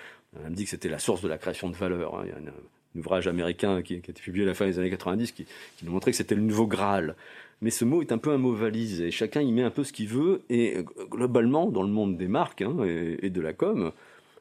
On 0.43 0.49
me 0.49 0.55
dit 0.55 0.65
que 0.65 0.69
c'était 0.69 0.89
la 0.89 0.99
source 0.99 1.21
de 1.21 1.27
la 1.27 1.37
création 1.37 1.69
de 1.69 1.75
valeur. 1.75 2.15
Hein. 2.15 2.23
Il 2.25 2.29
y 2.29 2.31
a 2.31 2.35
un, 2.37 2.99
ouvrage 2.99 3.27
américain 3.27 3.81
qui, 3.81 3.95
a 3.95 3.97
été 3.97 4.13
publié 4.13 4.45
à 4.45 4.47
la 4.47 4.53
fin 4.53 4.65
des 4.65 4.79
années 4.79 4.89
90 4.89 5.33
qui, 5.33 5.45
nous 5.83 5.91
montrait 5.91 6.11
que 6.11 6.17
c'était 6.17 6.35
le 6.35 6.41
nouveau 6.41 6.65
Graal. 6.65 7.15
Mais 7.61 7.69
ce 7.69 7.83
mot 7.83 8.01
est 8.01 8.11
un 8.11 8.17
peu 8.17 8.31
un 8.31 8.37
mot 8.37 8.53
valise 8.53 9.01
et 9.01 9.11
chacun 9.11 9.41
y 9.41 9.51
met 9.51 9.63
un 9.63 9.69
peu 9.69 9.83
ce 9.83 9.91
qu'il 9.91 10.07
veut. 10.07 10.41
Et 10.49 10.77
globalement, 11.09 11.69
dans 11.69 11.83
le 11.83 11.89
monde 11.89 12.17
des 12.17 12.27
marques 12.27 12.61
hein, 12.61 12.75
et, 12.85 13.29
de 13.29 13.41
la 13.41 13.53
com, 13.53 13.91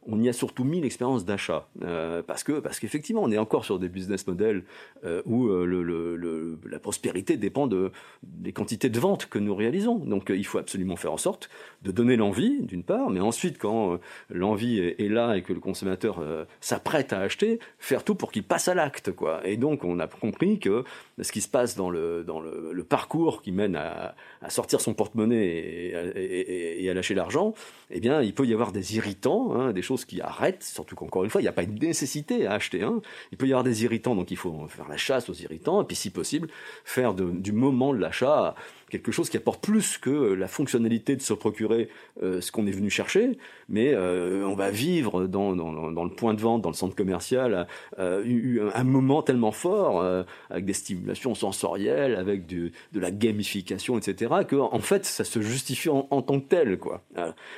on 0.06 0.20
y 0.20 0.28
a 0.28 0.32
surtout 0.32 0.64
mis 0.64 0.80
l'expérience 0.80 1.25
d'achat 1.25 1.68
euh, 1.82 2.23
parce 2.23 2.44
que 2.44 2.61
parce 2.61 2.78
qu'effectivement 2.78 3.23
on 3.23 3.30
est 3.30 3.38
encore 3.38 3.64
sur 3.64 3.78
des 3.78 3.88
business 3.88 4.26
models 4.26 4.64
euh, 5.04 5.23
où 5.25 5.49
euh, 5.49 6.58
la 6.68 6.78
prospérité 6.78 7.37
dépend 7.37 7.66
de 7.66 7.90
des 8.23 8.52
quantités 8.52 8.88
de 8.88 9.00
ventes 9.00 9.26
que 9.26 9.38
nous 9.38 9.54
réalisons. 9.54 9.96
Donc 9.96 10.30
il 10.30 10.44
faut 10.44 10.58
absolument 10.58 10.96
faire 10.96 11.12
en 11.12 11.16
sorte 11.16 11.49
de 11.82 11.90
donner 11.90 12.16
l'envie 12.16 12.62
d'une 12.62 12.82
part 12.82 13.11
mais 13.11 13.20
ensuite 13.20 13.58
quand 13.58 13.99
l'envie 14.30 14.78
est, 14.78 15.08
là 15.08 15.37
et 15.37 15.42
que 15.42 15.52
le 15.52 15.61
consommateur 15.61 16.23
s'apprête 16.61 17.12
à 17.12 17.20
acheter 17.20 17.58
faire 17.78 18.04
tout 18.04 18.14
pour 18.14 18.32
qu'il 18.32 18.42
passe 18.42 18.68
à 18.68 18.75
l'acte 18.75 19.12
quoi. 19.12 19.46
Et 19.46 19.56
donc 19.56 19.84
on 19.84 19.99
a 19.99 20.06
compris 20.06 20.58
que 20.58 20.84
ce 21.20 21.30
qui 21.32 21.40
se 21.40 21.49
passe 21.49 21.76
dans 21.76 21.90
le 21.90 22.25
dans 22.25 22.40
le, 22.40 22.84
parcours 22.84 23.40
qui 23.40 23.50
mène 23.50 23.76
à, 23.76 24.14
sortir 24.49 24.80
son 24.80 24.92
porte-monnaie 24.92 26.12
et, 26.14 26.90
à 26.90 26.94
lâcher 26.94 27.14
l'argent 27.14 27.54
eh 27.90 27.99
bien 27.99 28.20
il 28.20 28.34
peut 28.34 28.44
y 28.44 28.52
avoir 28.52 28.73
des 28.73 28.96
irritants 28.96 29.54
hein, 29.54 29.73
des 29.73 29.80
choses 29.80 29.94
qui 29.97 30.21
arrête, 30.21 30.63
surtout 30.65 30.97
qu'encore 30.97 31.25
une 31.25 31.31
fois, 31.31 31.41
il 31.41 31.45
n'y 31.45 31.49
a 31.49 31.53
pas 31.53 31.63
une 31.63 31.79
nécessité 31.79 32.47
à 32.47 32.55
acheter. 32.55 32.83
Hein. 32.83 33.01
Il 33.31 33.39
peut 33.39 33.47
y 33.47 33.53
avoir 33.53 33.65
des 33.65 33.85
irritants, 33.85 34.17
donc 34.17 34.31
il 34.31 34.37
faut 34.37 34.67
faire 34.69 34.89
la 34.89 34.97
chasse 34.97 35.29
aux 35.29 35.35
irritants, 35.35 35.83
et 35.83 35.85
puis 35.85 35.97
si 35.97 36.11
possible, 36.11 36.49
faire 36.85 37.15
du 37.15 37.53
moment 37.53 37.93
de 37.93 37.99
l'achat 37.99 38.57
quelque 38.95 39.11
chose 39.11 39.29
qui 39.29 39.37
apporte 39.37 39.61
plus 39.61 39.99
que 39.99 40.11
la 40.11 40.47
fonctionnalité 40.47 41.17
de 41.17 41.21
se 41.21 41.35
procurer 41.35 41.89
euh, 42.23 42.41
ce 42.41 42.53
qu'on 42.53 42.65
est 42.69 42.71
venu 42.71 42.91
chercher, 42.91 43.39
mais 43.69 43.93
euh, 43.93 44.47
on 44.47 44.55
va 44.55 44.71
vivre 44.71 45.27
dans, 45.27 45.57
dans, 45.57 46.05
le 46.05 46.11
point 46.11 46.33
de 46.33 46.41
vente, 46.41 46.63
dans 46.63 46.69
le 46.69 46.77
centre 46.77 46.95
commercial, 46.95 47.67
euh, 47.99 48.71
un 48.73 48.85
moment 48.85 49.23
tellement 49.23 49.51
fort, 49.51 50.05
avec 50.49 50.65
des 50.65 50.73
stimulations 50.75 51.35
sensorielles, 51.35 52.15
avec 52.15 52.47
du, 52.47 52.73
de 52.93 53.01
la 53.01 53.11
gamification, 53.11 53.99
etc., 53.99 54.33
que 54.47 54.55
en 54.55 54.79
fait, 54.79 55.05
ça 55.05 55.25
se 55.25 55.41
justifie 55.41 55.89
en, 55.89 56.23
tant 56.23 56.39
que 56.39 56.47
tel. 56.47 56.79
Quoi. 56.79 57.03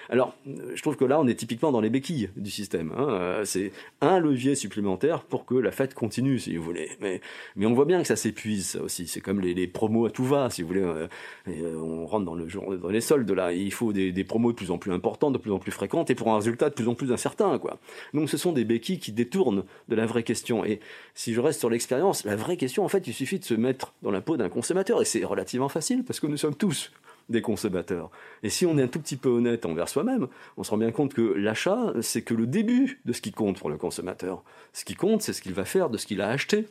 Alors, 0.09 0.35
je 0.47 0.81
trouve 0.81 0.97
que 0.97 1.05
là, 1.05 1.21
on 1.21 1.27
est 1.27 1.35
typiquement 1.35 1.71
dans 1.71 1.83
les 1.83 1.91
béquilles 1.91 2.31
du 2.37 2.51
système. 2.51 2.93
Hein. 2.97 3.43
C'est 3.45 3.73
un 4.01 4.21
levier 4.21 4.55
supplémentaire 4.55 5.23
pour 5.23 5.45
que 5.45 5.55
la 5.55 5.71
fête 5.71 5.93
continue, 5.93 6.39
si 6.39 6.57
vous 6.57 6.65
voulez. 6.65 6.91
Mais, 7.01 7.21
mais 7.57 7.67
on 7.67 7.75
voit 7.75 7.85
bien 7.85 8.01
que 8.01 8.09
ça 8.09 8.17
s'épuise, 8.17 8.67
ça 8.71 8.83
aussi. 8.83 9.07
C'est 9.07 9.21
comme 9.21 9.41
les, 9.41 9.53
les, 9.53 9.67
promos 9.67 10.07
à 10.07 10.11
tout 10.11 10.25
va, 10.25 10.49
si 10.49 10.63
vous 10.63 10.69
voulez. 10.69 11.07
Euh, 11.49 11.77
on 11.77 12.07
rentre 12.07 12.25
dans, 12.25 12.35
le, 12.35 12.47
dans 12.79 12.89
les 12.89 13.01
soldes 13.01 13.31
là. 13.31 13.53
Il 13.53 13.73
faut 13.73 13.93
des, 13.93 14.25
promos 14.25 14.53
de 14.53 14.57
plus 14.57 14.71
en 14.71 14.79
plus 14.79 14.93
importantes, 14.93 15.33
de 15.33 15.39
plus 15.39 15.53
en 15.53 15.59
plus 15.59 15.73
fréquentes, 15.73 16.11
et 16.11 16.15
pour 16.15 16.33
un 16.33 16.37
résultat 16.37 16.71
de 16.71 16.75
plus 16.75 16.89
en 16.89 16.95
plus 16.95 17.13
incertain. 17.13 17.59
Quoi. 17.59 17.79
Donc 18.15 18.29
ce 18.29 18.37
sont 18.37 18.53
des 18.53 18.65
béquilles 18.65 18.99
qui 18.99 19.13
détournent 19.13 19.65
de 19.89 19.95
la 19.95 20.07
vraie 20.07 20.23
question. 20.23 20.65
Et 20.65 20.81
si 21.15 21.35
je 21.35 21.41
reste 21.41 21.61
sur 21.61 21.71
l'expérience, 21.71 22.25
la 22.25 22.37
vraie 22.37 22.57
question, 22.57 22.85
en 22.85 22.89
fait, 22.89 23.07
il 23.07 23.15
suffit 23.15 23.39
de 23.39 23.45
se 23.45 23.55
mettre 23.55 23.95
dans 24.03 24.11
la 24.11 24.21
peau 24.21 24.37
d'un 24.37 24.49
consommateur, 24.49 25.01
et 25.01 25.05
c'est 25.05 25.25
relativement 25.25 25.69
facile 25.69 26.05
parce 26.05 26.21
que 26.21 26.27
nous 26.27 26.37
sommes 26.37 26.55
tous 26.55 26.93
des 27.29 27.43
consommateurs. 27.43 28.11
Et 28.43 28.51
si 28.51 28.67
on 28.67 28.79
est 28.79 28.83
un 28.83 28.89
tout 28.89 29.01
petit 29.01 29.17
peu 29.17 29.29
honnête 29.29 29.67
envers 29.67 29.89
soi-même, 29.89 30.29
on 30.57 30.65
se 30.65 30.71
rend 30.71 30.79
bien 30.79 30.93
compte 30.93 31.13
que 31.13 31.35
l'achat, 31.37 31.93
c'est 32.01 32.23
que 32.23 32.35
le 32.35 32.47
début 32.47 33.01
de 33.05 33.13
ce 33.13 33.21
qui 33.21 33.33
compte 33.33 33.59
pour 33.59 33.69
le 33.69 33.77
consommateur. 33.77 34.43
Ce 34.73 34.85
qui 34.85 34.95
compte, 34.95 35.23
c'est 35.23 35.33
ce 35.33 35.43
qu'il 35.43 35.55
va 35.55 35.65
faire 35.65 35.91
de 35.91 35.99
ce 35.99 36.07
qu'il 36.07 36.21
a 36.21 36.29
acheté 36.29 36.67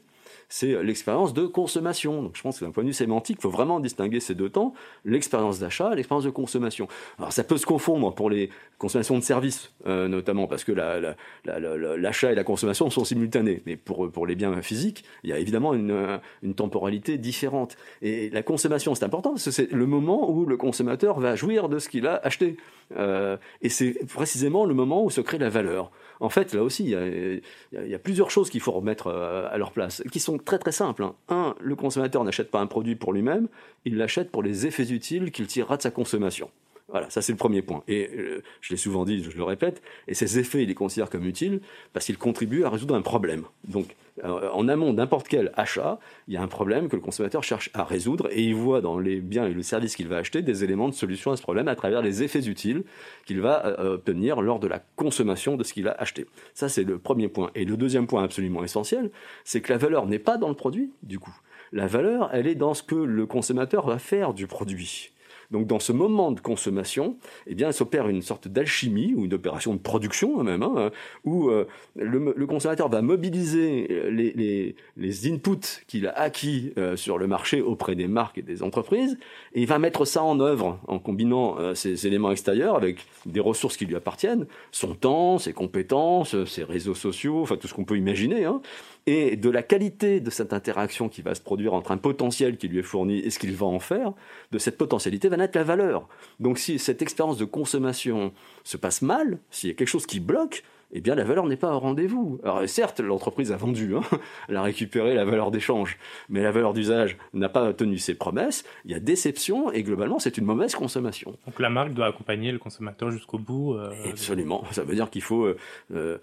c'est 0.50 0.84
l'expérience 0.84 1.34
de 1.34 1.46
consommation. 1.46 2.24
Donc 2.24 2.36
je 2.36 2.42
pense 2.42 2.60
que 2.60 2.66
d'un 2.66 2.72
point 2.72 2.84
de 2.84 2.90
vue 2.90 2.94
sémantique, 2.94 3.38
il 3.40 3.42
faut 3.42 3.50
vraiment 3.50 3.80
distinguer 3.80 4.20
ces 4.20 4.36
deux 4.36 4.50
temps, 4.50 4.74
l'expérience 5.04 5.60
d'achat 5.60 5.92
et 5.94 5.96
l'expérience 5.96 6.26
de 6.26 6.30
consommation. 6.30 6.88
Alors 7.18 7.32
ça 7.32 7.44
peut 7.44 7.58
se 7.58 7.66
confondre 7.66 8.14
pour 8.14 8.30
les 8.30 8.50
consommations 8.78 9.18
de 9.18 9.24
services, 9.24 9.72
euh, 9.88 10.08
notamment, 10.08 10.48
parce 10.48 10.64
que 10.64 10.72
l'achat 10.72 12.32
et 12.32 12.36
la 12.36 12.44
consommation 12.44 12.90
sont 12.90 13.06
simultanés. 13.06 13.62
Mais 13.66 13.76
pour, 13.76 14.12
pour 14.12 14.28
les 14.28 14.36
biens 14.36 14.62
physiques, 14.62 15.04
il 15.24 15.30
y 15.30 15.34
a 15.34 15.40
évidemment 15.40 15.74
une, 15.74 16.20
temporalité 16.56 17.18
différente. 17.18 17.78
Et 18.02 18.30
la 18.30 18.44
consommation, 18.44 18.96
c'est 18.96 19.04
important, 19.04 19.32
parce 19.32 19.46
que 19.46 19.52
c'est 19.52 19.72
le 19.72 19.86
moment 19.86 20.30
où 20.30 20.46
le 20.46 20.58
consommateur 20.58 21.20
va 21.20 21.36
jouir 21.36 21.70
de 21.70 21.80
ce 21.80 21.90
qu'il 21.90 22.08
a 22.08 22.20
acheté. 22.24 22.58
Euh, 22.96 23.38
et 23.62 23.70
c'est 23.70 24.06
précisément 24.08 24.66
le 24.66 24.74
moment 24.74 25.04
où 25.04 25.10
se 25.10 25.22
crée 25.22 25.38
la 25.38 25.50
valeur. 25.50 25.92
En 26.20 26.30
fait, 26.30 26.54
là 26.54 26.64
aussi, 26.64 26.84
il 26.86 27.90
y 27.90 27.94
a, 27.94 28.00
plusieurs 28.00 28.30
choses 28.30 28.50
qu'il 28.50 28.62
faut 28.62 28.72
remettre 28.72 29.08
euh, 29.08 29.48
à 29.52 29.58
leur 29.58 29.72
place, 29.72 30.04
qui 30.12 30.20
sont 30.20 30.35
très 30.44 30.60
très 30.60 30.72
simples. 30.72 31.04
Hein. 31.04 31.16
Un, 31.30 31.56
le 31.60 31.76
consommateur 31.76 32.24
n'achète 32.24 32.52
pas 32.52 32.60
un 32.60 32.68
produit 32.68 32.96
pour 32.96 33.14
lui-même, 33.14 33.48
il 33.86 33.98
l'achète 33.98 34.32
pour 34.32 34.44
les 34.44 34.66
effets 34.68 34.92
utiles 34.92 35.32
qu'il 35.32 35.48
tirera 35.48 35.78
de 35.78 35.82
sa 35.82 35.92
consommation. 35.92 36.50
Voilà, 36.88 37.10
ça 37.10 37.22
c'est 37.22 37.32
le 37.32 37.38
premier 37.38 37.62
point. 37.62 37.84
Et 37.88 38.10
euh, 38.16 38.44
je 38.62 38.72
l'ai 38.72 38.78
souvent 38.78 39.06
dit, 39.06 39.24
je 39.24 39.36
le 39.36 39.44
répète, 39.44 39.82
et 40.08 40.14
ces 40.14 40.38
effets, 40.38 40.62
il 40.62 40.68
les 40.68 40.76
considère 40.76 41.10
comme 41.10 41.26
utiles 41.26 41.62
parce 41.94 42.06
qu'ils 42.06 42.18
contribuent 42.18 42.64
à 42.64 42.70
résoudre 42.70 42.96
un 42.96 43.02
problème. 43.02 43.44
Donc, 43.68 43.96
euh, 44.24 44.50
en 44.52 44.68
amont 44.68 44.94
d'importe 44.94 45.28
quel 45.28 45.52
achat, 45.56 46.00
il 46.28 46.36
y 46.36 46.38
a 46.38 46.44
un 46.44 46.48
problème 46.48 46.88
que 46.88 46.96
le 46.96 47.02
consommateur 47.02 47.44
cherche 47.44 47.70
à 47.74 47.84
résoudre 47.84 48.30
et 48.32 48.44
il 48.44 48.56
voit 48.56 48.82
dans 48.82 49.00
les 49.00 49.20
biens 49.20 49.46
et 49.46 49.54
le 49.54 49.64
service 49.64 49.96
qu'il 49.96 50.08
va 50.08 50.18
acheter 50.18 50.42
des 50.42 50.64
éléments 50.64 50.88
de 50.88 50.94
solution 50.94 51.32
à 51.32 51.38
ce 51.38 51.42
problème 51.42 51.68
à 51.68 51.76
travers 51.76 52.02
les 52.02 52.24
effets 52.24 52.48
utiles 52.48 52.84
qu'il 53.26 53.42
va 53.42 53.66
euh, 53.66 53.96
obtenir 53.96 54.42
lors 54.42 54.60
de 54.60 54.68
la 54.68 54.80
consommation 54.96 55.58
de 55.58 55.64
ce 55.64 55.74
qu'il 55.74 55.88
a 55.88 55.92
acheté. 56.00 56.28
Ça, 56.54 56.70
c'est 56.70 56.84
le 56.84 57.00
premier 57.00 57.28
point. 57.28 57.50
Et 57.56 57.66
le 57.66 57.78
deuxième 57.78 58.08
point 58.08 58.24
absolument 58.24 58.64
essentiel, 58.64 59.12
c'est 59.44 59.60
que 59.60 59.74
la 59.74 59.80
valeur 59.80 60.06
n'est 60.06 60.20
pas 60.20 60.38
dans 60.38 60.50
le 60.50 60.56
produit, 60.56 60.92
du 61.04 61.20
coup. 61.20 61.36
La 61.72 61.88
valeur, 61.88 62.30
elle 62.32 62.48
est 62.48 62.56
dans 62.56 62.74
ce 62.74 62.84
que 62.84 62.96
le 62.96 63.26
consommateur 63.26 63.88
va 63.88 63.98
faire 63.98 64.34
du 64.34 64.48
produit. 64.48 65.12
Donc 65.52 65.68
dans 65.68 65.80
ce 65.80 65.92
moment 65.92 66.32
de 66.32 66.40
consommation, 66.40 67.18
eh 67.48 67.56
bien, 67.56 67.72
s'opère 67.72 68.08
une 68.08 68.22
sorte 68.22 68.48
d'alchimie 68.48 69.14
ou 69.16 69.26
une 69.26 69.34
opération 69.34 69.74
de 69.74 69.80
production 69.80 70.44
même, 70.44 70.64
hein, 70.64 70.92
où 71.24 71.50
euh, 71.50 71.68
le, 71.96 72.46
consommateur 72.46 72.90
va 72.90 73.02
mobiliser 73.02 73.88
les, 74.10 74.76
les, 74.98 75.32
inputs 75.32 75.84
qu'il 75.88 76.08
a 76.08 76.18
acquis 76.18 76.74
euh, 76.78 76.96
sur 76.96 77.18
le 77.18 77.28
marché 77.28 77.62
auprès 77.62 77.96
des 77.96 78.08
marques 78.08 78.38
et 78.38 78.42
des 78.42 78.64
entreprises, 78.64 79.18
et 79.54 79.62
il 79.62 79.68
va 79.68 79.80
mettre 79.80 80.06
ça 80.06 80.24
en 80.24 80.40
œuvre 80.40 80.80
en 80.88 81.00
combinant 81.00 81.58
euh, 81.60 81.74
ces 81.74 82.08
éléments 82.08 82.32
extérieurs 82.32 82.76
avec 82.76 83.06
des 83.26 83.40
ressources 83.40 83.78
qui 83.78 83.86
lui 83.86 83.96
appartiennent, 83.96 84.46
son 84.72 84.96
temps, 84.96 85.38
ses 85.38 85.54
compétences, 85.54 86.44
ses 86.46 86.64
réseaux 86.64 86.96
sociaux, 86.96 87.42
enfin 87.42 87.58
tout 87.58 87.68
ce 87.68 87.74
qu'on 87.74 87.86
peut 87.86 87.98
imaginer. 87.98 88.46
Hein, 88.46 88.62
et 89.08 89.36
de 89.36 89.50
la 89.50 89.64
qualité 89.64 90.20
de 90.20 90.30
cette 90.30 90.54
interaction 90.54 91.10
qui 91.10 91.22
va 91.22 91.36
se 91.36 91.42
produire 91.42 91.74
entre 91.74 91.92
un 91.92 91.98
potentiel 91.98 92.58
qui 92.58 92.68
lui 92.68 92.80
est 92.80 92.84
fourni 92.84 93.20
et 93.20 93.30
ce 93.30 93.40
qu'il 93.40 93.54
va 93.56 93.66
en 93.66 93.80
faire, 93.80 94.14
de 94.52 94.58
cette 94.58 94.78
potentialité 94.78 95.30
va 95.30 95.38
naître 95.38 95.58
la 95.58 95.64
valeur. 95.64 96.08
Donc 96.40 96.58
si 96.58 96.80
cette 96.80 97.02
expérience 97.02 97.38
de 97.38 97.46
consommation 97.46 98.34
se 98.64 98.78
passe 98.78 99.02
mal, 99.02 99.40
s'il 99.52 99.70
y 99.70 99.72
a 99.72 99.76
quelque 99.76 99.88
chose 99.88 100.08
qui 100.08 100.20
bloque, 100.20 100.64
eh 100.92 101.02
bien 101.02 101.16
la 101.16 101.24
valeur 101.24 101.46
n'est 101.46 101.58
pas 101.58 101.76
au 101.76 101.80
rendez-vous. 101.80 102.40
Alors 102.44 102.68
certes, 102.68 103.00
l'entreprise 103.00 103.52
a 103.52 103.58
vendu, 103.58 103.96
hein, 103.96 104.02
elle 104.50 104.56
a 104.56 104.62
récupéré 104.62 105.14
la 105.14 105.26
valeur 105.26 105.52
d'échange, 105.52 105.98
mais 106.30 106.42
la 106.42 106.52
valeur 106.52 106.74
d'usage 106.74 107.18
n'a 107.34 107.50
pas 107.50 107.74
tenu 107.74 107.98
ses 107.98 108.16
promesses, 108.16 108.64
il 108.86 108.92
y 108.92 108.94
a 108.96 109.00
déception 109.00 109.72
et 109.72 109.84
globalement 109.84 110.20
c'est 110.20 110.38
une 110.38 110.46
mauvaise 110.46 110.74
consommation. 110.74 111.36
Donc 111.46 111.60
la 111.60 111.70
marque 111.70 111.94
doit 111.94 112.08
accompagner 112.08 112.52
le 112.52 112.60
consommateur 112.60 113.12
jusqu'au 113.12 113.38
bout. 113.38 113.74
Euh, 113.74 113.92
Absolument, 114.10 114.64
ça 114.72 114.84
veut 114.84 114.96
dire 114.96 115.10
qu'il 115.10 115.22
faut... 115.22 115.46
Euh, 115.46 115.58
euh, 115.94 116.18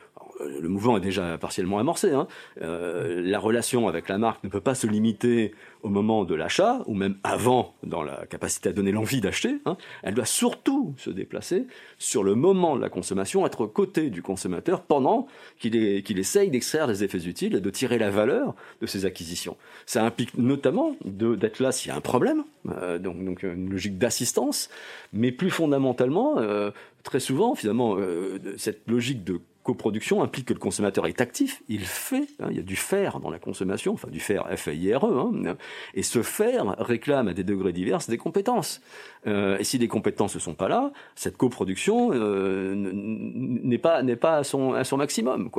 le 0.61 0.69
mouvement 0.69 0.97
est 0.97 1.01
déjà 1.01 1.39
partiellement 1.39 1.79
amorcé. 1.79 2.13
Hein. 2.13 2.27
la 2.61 3.39
relation 3.39 3.89
avec 3.89 4.09
la 4.09 4.19
marque 4.19 4.45
ne 4.45 4.49
peut 4.49 4.61
pas 4.61 4.75
se 4.75 4.87
limiter 4.87 5.53
au 5.83 5.89
moment 5.89 6.25
de 6.25 6.35
l'achat, 6.35 6.83
ou 6.87 6.95
même 6.95 7.17
avant, 7.25 7.75
dans 7.83 8.03
la 8.03 8.25
capacité 8.27 8.69
à 8.69 8.73
donner 8.73 8.93
l'envie 8.93 9.21
d'acheter, 9.21 9.57
hein, 9.67 9.77
elle 10.03 10.15
doit 10.15 10.25
surtout 10.25 10.95
se 10.97 11.11
déplacer 11.11 11.67
sur 11.99 12.23
le 12.23 12.35
moment 12.35 12.77
de 12.77 12.81
la 12.81 12.89
consommation, 12.89 13.45
être 13.47 13.67
côté 13.67 14.11
du 14.11 14.23
consommateur 14.23 14.83
pendant 14.83 15.27
qu'il 15.59 16.19
essaye 16.19 16.51
d'extraire 16.51 16.87
les 16.87 17.03
effets 17.05 17.27
utiles 17.27 17.57
et 17.57 17.61
de 17.61 17.71
tirer 17.71 17.99
la 17.99 18.11
valeur 18.11 18.55
de 18.81 18.87
ses 18.87 19.05
acquisitions. 19.05 19.57
Ça 19.87 20.05
implique 20.05 20.37
notamment 20.39 20.97
d'être 21.05 21.61
là 21.61 21.73
s'il 21.73 21.89
y 21.89 21.93
a 21.93 21.97
un 21.97 22.01
problème, 22.01 22.45
euh, 22.69 22.99
donc, 22.99 23.25
donc 23.25 23.43
une 23.43 23.71
logique 23.71 23.99
d'assistance, 23.99 24.71
mais 25.13 25.33
plus 25.33 25.51
fondamentalement, 25.51 26.39
euh, 26.39 26.71
très 27.03 27.21
souvent, 27.21 27.55
finalement, 27.55 27.97
euh, 27.99 28.39
cette 28.57 28.89
logique 28.89 29.25
de 29.25 29.41
coproduction 29.63 30.23
implique 30.23 30.47
que 30.47 30.53
le 30.53 30.59
consommateur 30.59 31.07
est 31.07 31.21
actif, 31.21 31.63
il 31.69 31.81
fait, 31.81 32.27
hein, 32.41 32.49
il 32.51 32.57
y 32.57 32.61
a 32.61 32.63
du 32.63 32.77
faire 32.77 33.21
dans 33.21 33.31
la 33.31 33.39
consommation, 33.39 33.93
enfin 33.93 34.09
du 34.09 34.21
faire 34.21 34.47
F-A-I-R-E, 34.57 35.07
hein, 35.07 35.57
et 35.95 36.03
ce 36.03 36.23
faire 36.23 36.75
réclame 36.79 37.29
à 37.29 37.35
des 37.35 37.45
degrés 37.45 37.73
divers 37.73 38.01
des 38.09 38.19
compétences. 38.19 38.81
Euh, 39.27 39.59
et 39.59 39.65
si 39.65 39.79
les 39.79 39.89
compétences 39.89 40.35
ne 40.35 40.41
sont 40.41 40.55
pas 40.55 40.69
là, 40.69 40.93
cette 41.15 41.37
coproduction 41.37 42.11
euh, 42.13 42.75
n'est 42.75 43.79
pas 43.79 44.03
à 44.37 44.45
son 44.45 44.97
maximum. 44.97 45.51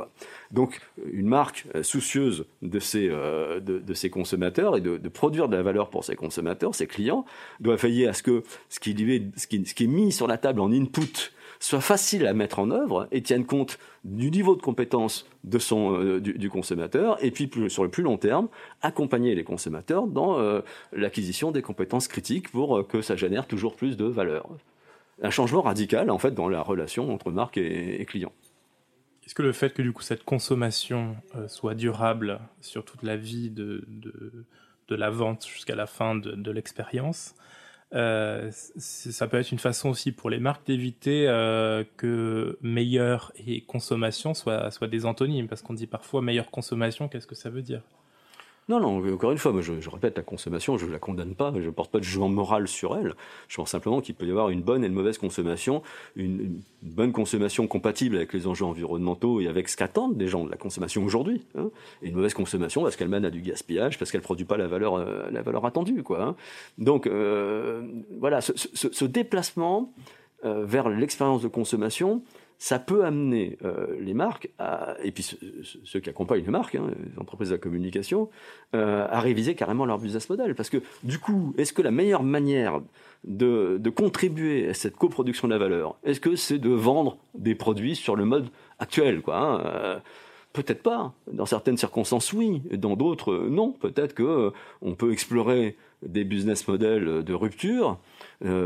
Donc 0.52 0.82
une 1.12 1.28
marque 1.28 1.66
euh, 1.76 1.84
soucieuse 1.84 2.46
de 2.62 2.80
ses 2.80 3.08
de, 3.08 3.94
ses 3.94 4.10
consommateurs 4.10 4.76
et 4.76 4.82
de, 4.82 4.98
produire 5.10 5.48
de 5.48 5.56
la 5.56 5.64
valeur 5.64 5.90
pour 5.90 6.04
ses 6.04 6.16
consommateurs, 6.16 6.76
ses 6.76 6.88
clients, 6.88 7.26
doit 7.60 7.76
veiller 7.76 8.08
à 8.08 8.14
ce 8.14 8.24
que 8.24 8.44
ce 8.70 8.80
qui 8.80 8.92
est 8.92 9.88
mis 9.88 10.12
sur 10.12 10.28
la 10.28 10.38
table 10.38 10.60
en 10.60 10.72
input 10.72 11.32
soit 11.64 11.82
facile 11.82 12.28
à 12.28 12.34
mettre 12.34 12.60
en 12.60 12.72
œuvre 12.72 13.08
et 13.12 13.22
tienne 13.22 13.46
compte 13.46 13.80
du 14.04 14.30
niveau 14.32 14.56
de 14.56 14.62
compétence 14.62 15.26
de 15.46 15.58
son, 15.60 15.98
euh, 15.98 16.20
du, 16.20 16.50
consommateur, 16.50 17.24
et 17.24 17.32
puis 17.32 17.50
sur 17.70 17.84
le 17.84 17.90
plus 17.90 18.04
long 18.04 18.18
terme, 18.18 18.50
accompagner 18.82 19.34
les 19.34 19.46
consommateurs 19.46 20.06
dans 20.08 20.40
euh, 20.40 20.60
l'acquisition 20.92 21.52
des 21.52 21.62
compétences 21.62 22.10
critiques 22.10 22.52
pour 22.52 22.78
euh, 22.80 22.84
que 22.84 23.02
ça 23.02 23.16
génère 23.16 23.48
toujours 23.48 23.78
plus 23.78 23.96
de 23.96 24.04
valeur. 24.04 24.50
Un 25.22 25.30
changement 25.30 25.62
radical, 25.62 26.12
en 26.12 26.18
fait, 26.18 26.32
dans 26.32 26.50
la 26.50 26.62
relation 26.62 27.14
entre 27.14 27.32
marque 27.32 27.58
et, 27.58 28.04
client. 28.06 28.34
Est-ce 29.26 29.34
que 29.34 29.42
le 29.42 29.54
fait 29.54 29.74
que 29.74 29.82
du 29.82 29.94
coup 29.94 30.02
cette 30.02 30.26
consommation 30.26 31.16
soit 31.48 31.76
durable 31.76 32.42
sur 32.60 32.84
toute 32.84 33.04
la 33.04 33.16
vie 33.16 33.50
de, 33.50 33.88
de, 34.90 34.96
la 34.96 35.10
vente 35.10 35.48
jusqu'à 35.48 35.76
la 35.76 35.88
fin 35.88 36.14
de 36.16 36.52
l'expérience, 36.52 37.36
euh, 37.94 38.50
ça 38.52 39.28
peut 39.28 39.38
être 39.38 39.52
une 39.52 39.60
façon 39.60 39.90
aussi 39.90 40.12
pour 40.12 40.30
les 40.30 40.40
marques 40.40 40.66
d'éviter 40.66 41.28
euh, 41.28 41.84
que 41.98 42.58
meilleur 42.62 43.32
et 43.36 43.62
consommation 43.62 44.34
soient, 44.34 44.72
soient 44.72 44.88
des 44.88 45.06
antonymes, 45.06 45.48
parce 45.48 45.62
qu'on 45.62 45.74
dit 45.74 45.88
parfois 45.88 46.22
meilleure 46.22 46.50
consommation, 46.50 47.08
qu'est-ce 47.08 47.28
que 47.28 47.36
ça 47.36 47.50
veut 47.50 47.62
dire? 47.62 47.82
Non, 48.70 48.80
non, 48.80 49.14
encore 49.14 49.32
une 49.32 49.38
fois, 49.38 49.52
moi 49.52 49.62
je, 49.62 49.90
répète, 49.90 50.16
la 50.16 50.24
consommation, 50.24 50.78
je 50.78 50.86
ne 50.86 50.92
la 50.92 51.00
condamne 51.00 51.36
pas, 51.36 51.52
je 51.56 51.66
ne 51.66 51.70
porte 51.70 51.92
pas 51.92 52.00
de 52.00 52.04
jugement 52.04 52.30
moral 52.30 52.68
sur 52.68 52.96
elle. 52.96 53.14
Je 53.50 53.58
pense 53.58 53.70
simplement 53.70 54.00
qu'il 54.00 54.16
peut 54.16 54.26
y 54.26 54.32
avoir 54.32 54.50
une 54.50 54.62
bonne 54.62 54.84
et 54.84 54.88
une 54.88 54.94
mauvaise 54.94 55.18
consommation, 55.18 55.82
une, 56.16 56.62
bonne 56.82 57.12
consommation 57.12 57.68
compatible 57.68 58.16
avec 58.16 58.32
les 58.34 58.48
enjeux 58.48 58.66
environnementaux 58.66 59.42
et 59.42 59.48
avec 59.48 59.68
ce 59.68 59.76
qu'attendent 59.76 60.20
les 60.20 60.28
gens 60.28 60.46
de 60.46 60.52
la 60.52 60.58
consommation 60.58 61.04
aujourd'hui, 61.04 61.46
hein, 61.58 61.70
et 62.02 62.08
une 62.08 62.16
mauvaise 62.16 62.34
consommation 62.34 62.84
parce 62.84 62.96
qu'elle 62.96 63.10
mène 63.10 63.26
à 63.26 63.30
du 63.30 63.42
gaspillage, 63.42 64.00
parce 64.00 64.12
qu'elle 64.12 64.22
ne 64.22 64.26
produit 64.26 64.46
pas 64.46 64.58
la 64.58 64.68
valeur, 64.68 64.96
euh, 64.96 65.30
la 65.32 65.42
valeur 65.42 65.66
attendue. 65.66 66.04
Quoi, 66.04 66.24
hein. 66.24 66.36
Donc 66.78 67.08
euh, 67.08 67.82
voilà, 68.20 68.40
ce, 68.42 69.06
déplacement 69.06 69.94
euh, 70.46 70.66
vers 70.66 70.90
l'expérience 70.90 71.42
de 71.42 71.48
consommation, 71.48 72.22
ça 72.64 72.80
peut 72.80 73.04
amener 73.04 73.58
euh, 73.66 73.88
les 74.00 74.14
marques, 74.14 74.50
et 75.04 75.12
puis 75.12 75.38
ceux, 75.84 76.00
qui 76.00 76.10
accompagnent 76.10 76.46
les 76.46 76.50
marques, 76.50 76.76
hein, 76.76 76.92
les 76.98 77.20
entreprises 77.20 77.50
de 77.50 77.56
la 77.56 77.60
communication, 77.60 78.30
euh, 78.74 79.06
à 79.10 79.20
réviser 79.20 79.54
carrément 79.54 79.86
leur 79.86 80.00
business 80.00 80.30
model. 80.30 80.56
Parce 80.56 80.70
que 80.70 80.78
du 81.04 81.20
coup, 81.20 81.54
est-ce 81.58 81.74
que 81.74 81.82
la 81.82 81.92
meilleure 81.92 82.24
manière 82.24 82.80
de, 83.26 83.82
contribuer 83.94 84.70
à 84.70 84.74
cette 84.74 84.96
coproduction 84.96 85.50
de 85.50 85.54
la 85.54 85.60
valeur, 85.60 85.98
est-ce 86.06 86.22
que 86.22 86.38
c'est 86.38 86.58
de 86.58 86.70
vendre 86.70 87.18
des 87.36 87.54
produits 87.54 87.98
sur 87.98 88.16
le 88.16 88.24
mode 88.24 88.48
actuel 88.80 89.22
quoi, 89.22 89.36
hein, 89.36 89.62
euh, 89.66 90.00
Peut-être 90.54 90.84
pas. 90.84 91.12
Dans 91.34 91.46
certaines 91.46 91.78
circonstances, 91.78 92.32
oui. 92.32 92.62
Dans 92.72 92.96
d'autres, 92.96 93.46
non. 93.50 93.74
Peut-être 93.74 94.14
que 94.14 94.54
on 94.82 94.96
peut 94.96 95.12
explorer 95.12 95.76
des 96.02 96.24
business 96.24 96.66
models 96.70 97.26
de 97.26 97.34
rupture 97.34 97.98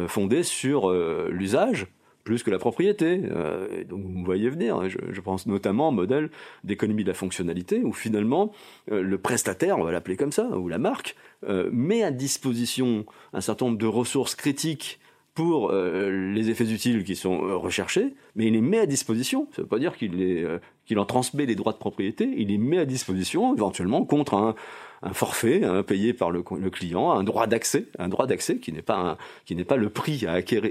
fondés 0.08 0.44
sur 0.44 0.92
l'usage 0.92 1.88
plus 2.28 2.44
que 2.44 2.52
la 2.52 2.60
propriété. 2.60 3.22
Euh, 3.32 3.86
donc 3.86 4.02
vous 4.02 4.10
me 4.10 4.26
voyez 4.26 4.50
venir. 4.50 4.76
Hein. 4.76 4.90
Je, 4.90 5.22
pense 5.22 5.48
notamment 5.48 5.88
au 5.88 5.92
modèle 5.92 6.30
d'économie 6.66 7.04
de 7.04 7.08
la 7.08 7.14
fonctionnalité, 7.14 7.84
où 7.86 7.94
finalement 7.94 8.52
euh, 8.92 9.02
le 9.02 9.18
prestataire, 9.18 9.80
on 9.80 9.84
va 9.86 9.94
l'appeler 9.94 10.18
comme 10.18 10.34
ça, 10.34 10.50
ou 10.58 10.68
la 10.68 10.78
marque, 10.78 11.16
euh, 11.48 11.70
met 11.72 12.04
à 12.04 12.12
disposition 12.12 13.06
un 13.32 13.40
certain 13.40 13.68
nombre 13.68 13.78
de 13.78 13.86
ressources 13.86 14.36
critiques 14.36 15.00
pour 15.36 15.72
les 15.72 16.50
effets 16.50 16.66
utiles 16.74 17.04
qui 17.04 17.16
sont 17.16 17.38
recherchés, 17.60 18.16
mais 18.36 18.48
il 18.48 18.54
les 18.54 18.62
met 18.62 18.80
à 18.80 18.88
disposition. 18.88 19.48
Ça 19.52 19.62
ne 19.62 19.66
veut 19.66 19.70
pas 19.70 19.78
dire 19.78 19.96
qu'il 19.96 20.60
qu'il 20.88 20.98
en 20.98 21.06
transmet 21.06 21.46
les 21.46 21.54
droits 21.54 21.74
de 21.74 21.78
propriété, 21.78 22.28
il 22.38 22.48
les 22.48 22.58
met 22.58 22.80
à 22.80 22.86
disposition 22.86 23.54
éventuellement 23.54 24.04
contre 24.04 24.34
un, 24.34 24.56
un 25.04 25.14
forfait 25.14 25.64
hein, 25.64 25.84
payé 25.84 26.14
par 26.14 26.32
le, 26.32 26.42
client, 26.42 27.12
un 27.12 27.24
droit 27.24 27.48
d'accès, 27.48 27.86
un 28.00 28.10
droit 28.10 28.28
d'accès 28.28 28.58
qui 28.58 28.72
n'est 28.72 28.82
pas 28.82 29.18
qui 29.46 29.56
n'est 29.56 29.64
pas 29.64 29.76
le 29.76 29.90
prix 29.90 30.26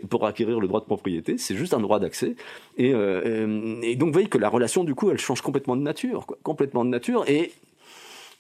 pour 0.09 0.27
acquérir 0.27 0.61
le 0.61 0.69
droit 0.69 0.81
de 0.81 0.87
propriété, 0.87 1.39
c'est 1.39 1.57
juste 1.57 1.75
un 1.75 1.81
droit 1.81 2.01
d'accès. 2.01 2.35
Et, 2.77 2.93
euh, 2.93 3.81
et, 3.83 3.97
donc 3.97 4.09
vous 4.09 4.13
voyez 4.13 4.29
que 4.29 4.39
la 4.39 4.49
relation 4.49 4.85
du 4.85 4.95
coup 4.95 5.11
elle 5.11 5.19
change 5.19 5.43
complètement 5.43 5.77
de 5.77 5.83
nature, 5.83 6.27
complètement 6.43 6.85
de 6.85 6.91
nature 6.91 7.29
et 7.29 7.53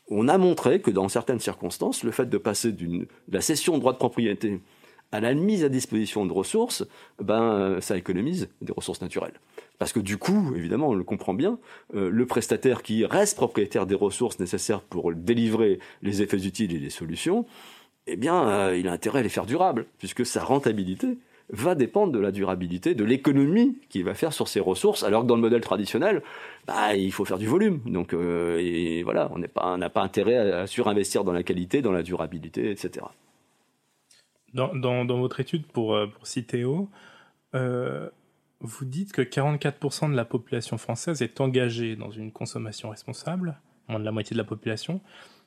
on 0.08 0.28
a 0.28 0.38
montré 0.38 0.80
que 0.80 0.90
dans 0.90 1.08
certaines 1.08 1.40
circonstances, 1.40 2.04
le 2.04 2.12
fait 2.12 2.26
de 2.26 2.38
passer 2.38 2.72
d'une 2.72 3.06
la 3.28 3.40
cession 3.40 3.74
de 3.74 3.80
droit 3.80 3.92
de 3.92 3.98
propriété 3.98 4.60
à 5.12 5.20
la 5.20 5.34
mise 5.34 5.64
à 5.64 5.68
disposition 5.68 6.26
de 6.26 6.32
ressources, 6.32 6.84
ben 7.20 7.78
ça 7.80 7.96
économise 7.96 8.48
des 8.60 8.72
ressources 8.72 9.00
naturelles. 9.00 9.40
Parce 9.78 9.92
que 9.92 10.00
du 10.00 10.16
coup, 10.16 10.54
évidemment, 10.56 10.88
on 10.88 10.94
le 10.94 11.04
comprend 11.04 11.34
bien, 11.34 11.58
euh, 11.94 12.08
le 12.10 12.26
prestataire 12.26 12.82
qui 12.82 13.04
reste 13.04 13.36
propriétaire 13.36 13.86
des 13.86 13.94
ressources 13.94 14.38
nécessaires 14.38 14.80
pour 14.80 15.12
délivrer 15.12 15.78
les 16.02 16.22
effets 16.22 16.46
utiles 16.46 16.74
et 16.74 16.78
les 16.78 16.90
solutions, 16.90 17.44
eh 18.06 18.16
bien, 18.16 18.48
euh, 18.48 18.76
il 18.78 18.88
a 18.88 18.92
intérêt 18.92 19.20
à 19.20 19.22
les 19.22 19.28
faire 19.28 19.46
durables, 19.46 19.86
puisque 19.98 20.24
sa 20.24 20.42
rentabilité 20.42 21.18
va 21.50 21.74
dépendre 21.74 22.12
de 22.12 22.18
la 22.18 22.32
durabilité, 22.32 22.94
de 22.94 23.04
l'économie 23.04 23.78
qu'il 23.88 24.04
va 24.04 24.14
faire 24.14 24.32
sur 24.32 24.48
ces 24.48 24.60
ressources, 24.60 25.04
alors 25.04 25.22
que 25.22 25.28
dans 25.28 25.36
le 25.36 25.42
modèle 25.42 25.60
traditionnel, 25.60 26.22
bah, 26.66 26.96
il 26.96 27.12
faut 27.12 27.24
faire 27.24 27.38
du 27.38 27.46
volume. 27.46 27.80
Donc, 27.86 28.14
euh, 28.14 29.02
on 29.06 29.78
n'a 29.78 29.90
pas, 29.90 30.02
intérêt 30.02 30.36
à, 30.36 30.66
surinvestir 30.66 31.22
dans 31.22 31.32
la 31.32 31.42
qualité, 31.42 31.82
dans 31.82 31.92
la 31.92 32.02
durabilité, 32.02 32.70
etc. 32.70 33.06
Dans, 34.56 35.18
votre 35.18 35.40
étude 35.40 35.66
pour, 35.66 35.98
pour 36.14 36.26
Citeo, 36.26 36.90
vous 38.60 38.84
dites 38.84 39.12
que 39.12 39.22
44% 39.22 40.10
de 40.10 40.16
la 40.16 40.24
population 40.24 40.78
française 40.78 41.22
est 41.22 41.40
engagée 41.40 41.96
dans 41.96 42.10
une 42.10 42.32
consommation 42.32 42.90
responsable, 42.90 43.58
moins 43.88 44.00
de 44.00 44.04
la 44.04 44.12
moitié 44.12 44.34
de 44.34 44.38
la 44.38 44.44
population. 44.44 45.00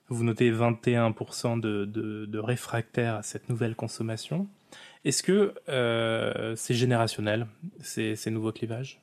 Vous 0.10 0.24
notez 0.24 0.52
21% 0.52 1.60
de, 1.60 1.86
de, 1.86 2.40
réfractaires 2.40 3.16
à 3.16 3.24
cette 3.24 3.50
nouvelle 3.50 3.76
consommation. 3.76 4.48
Est-ce 5.06 5.24
que 5.24 5.54
euh, 5.70 6.56
c'est 6.56 6.74
générationnel, 6.74 7.48
ces, 7.80 8.16
ces, 8.16 8.32
nouveaux 8.32 8.52
clivages? 8.52 9.02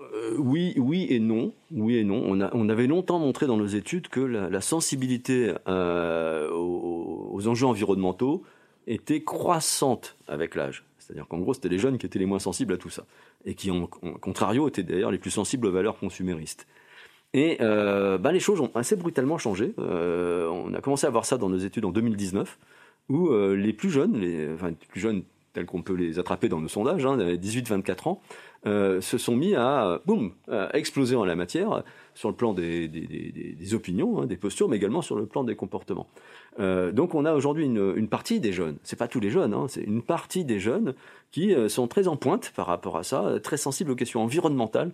Euh, 0.00 0.36
oui, 0.38 0.74
oui 0.78 1.06
et 1.10 1.20
non. 1.20 1.52
Oui 1.70 1.96
et 1.96 2.04
non. 2.04 2.22
On, 2.52 2.68
avait 2.68 2.86
longtemps 2.86 3.18
montré 3.18 3.46
dans 3.46 3.56
nos 3.56 3.66
études 3.66 4.08
que 4.08 4.20
la, 4.20 4.60
sensibilité 4.60 5.52
euh, 5.68 6.50
aux, 6.52 7.46
enjeux 7.46 7.66
environnementaux 7.66 8.42
était 8.86 9.22
croissante 9.22 10.16
avec 10.28 10.54
l'âge. 10.54 10.84
C'est-à-dire 10.98 11.26
qu'en 11.28 11.38
gros, 11.38 11.54
c'était 11.54 11.68
les 11.68 11.78
jeunes 11.78 11.98
qui 11.98 12.06
étaient 12.06 12.18
les 12.18 12.26
moins 12.26 12.38
sensibles 12.38 12.72
à 12.72 12.76
tout 12.76 12.90
ça. 12.90 13.04
Et 13.44 13.54
qui, 13.54 13.70
en, 13.70 13.86
contrario, 13.86 14.68
étaient 14.68 14.82
d'ailleurs 14.82 15.10
les 15.10 15.18
plus 15.18 15.30
sensibles 15.30 15.66
aux 15.66 15.72
valeurs 15.72 15.98
consuméristes. 15.98 16.66
Et 17.32 17.58
euh, 17.60 18.18
bah, 18.18 18.32
les 18.32 18.40
choses 18.40 18.60
ont 18.60 18.70
assez 18.74 18.96
brutalement 18.96 19.38
changé. 19.38 19.74
Euh, 19.78 20.48
on 20.48 20.74
a 20.74 20.80
commencé 20.80 21.06
à 21.06 21.10
voir 21.10 21.24
ça 21.24 21.38
dans 21.38 21.48
nos 21.48 21.58
études 21.58 21.84
en 21.84 21.92
2019, 21.92 22.58
où 23.08 23.30
les 23.32 23.72
plus 23.72 23.90
jeunes, 23.90 24.16
les, 24.16 24.52
enfin, 24.54 24.68
les 24.68 24.76
plus 24.88 25.00
jeunes 25.00 25.22
tels 25.52 25.66
qu'on 25.66 25.82
peut 25.82 25.94
les 25.94 26.18
attraper 26.18 26.48
dans 26.48 26.60
nos 26.60 26.68
sondages, 26.68 27.04
hein, 27.04 27.16
18-24 27.16 28.08
ans, 28.08 28.20
se 28.64 29.18
sont 29.18 29.36
mis 29.36 29.54
à, 29.54 30.00
boum, 30.06 30.32
exploser 30.72 31.16
en 31.16 31.24
la 31.24 31.36
matière 31.36 31.82
sur 32.14 32.28
le 32.28 32.34
plan 32.34 32.52
des, 32.52 32.88
des, 32.88 33.74
opinions, 33.74 34.20
hein, 34.20 34.26
des 34.26 34.36
postures, 34.36 34.68
mais 34.68 34.76
également 34.76 35.02
sur 35.02 35.16
le 35.16 35.26
plan 35.26 35.44
des 35.44 35.56
comportements. 35.56 36.06
Euh, 36.58 36.92
donc 36.92 37.14
on 37.14 37.24
a 37.24 37.32
aujourd'hui 37.32 37.64
une, 37.64 37.94
une, 37.96 38.08
partie 38.08 38.40
des 38.40 38.52
jeunes, 38.52 38.76
c'est 38.82 38.98
pas 38.98 39.08
tous 39.08 39.20
les 39.20 39.30
jeunes, 39.30 39.54
hein, 39.54 39.66
c'est 39.68 39.82
une 39.82 40.02
partie 40.02 40.44
des 40.44 40.60
jeunes 40.60 40.94
qui 41.30 41.54
euh, 41.54 41.68
sont 41.68 41.86
très 41.86 42.08
en 42.08 42.16
pointe 42.16 42.52
par 42.54 42.66
rapport 42.66 42.98
à 42.98 43.04
ça, 43.04 43.38
très 43.42 43.56
sensibles 43.56 43.92
aux 43.92 43.96
questions 43.96 44.22
environnementales. 44.22 44.92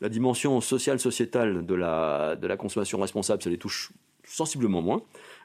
La 0.00 0.08
dimension 0.08 0.60
sociale, 0.60 0.98
sociétale 0.98 1.64
de 1.64 1.74
la, 1.74 2.36
de 2.36 2.46
la 2.46 2.56
consommation 2.56 2.98
responsable, 2.98 3.42
ça 3.42 3.50
les 3.50 3.58
touche 3.58 3.92
sensiblement 4.24 4.82
moins. 4.82 5.02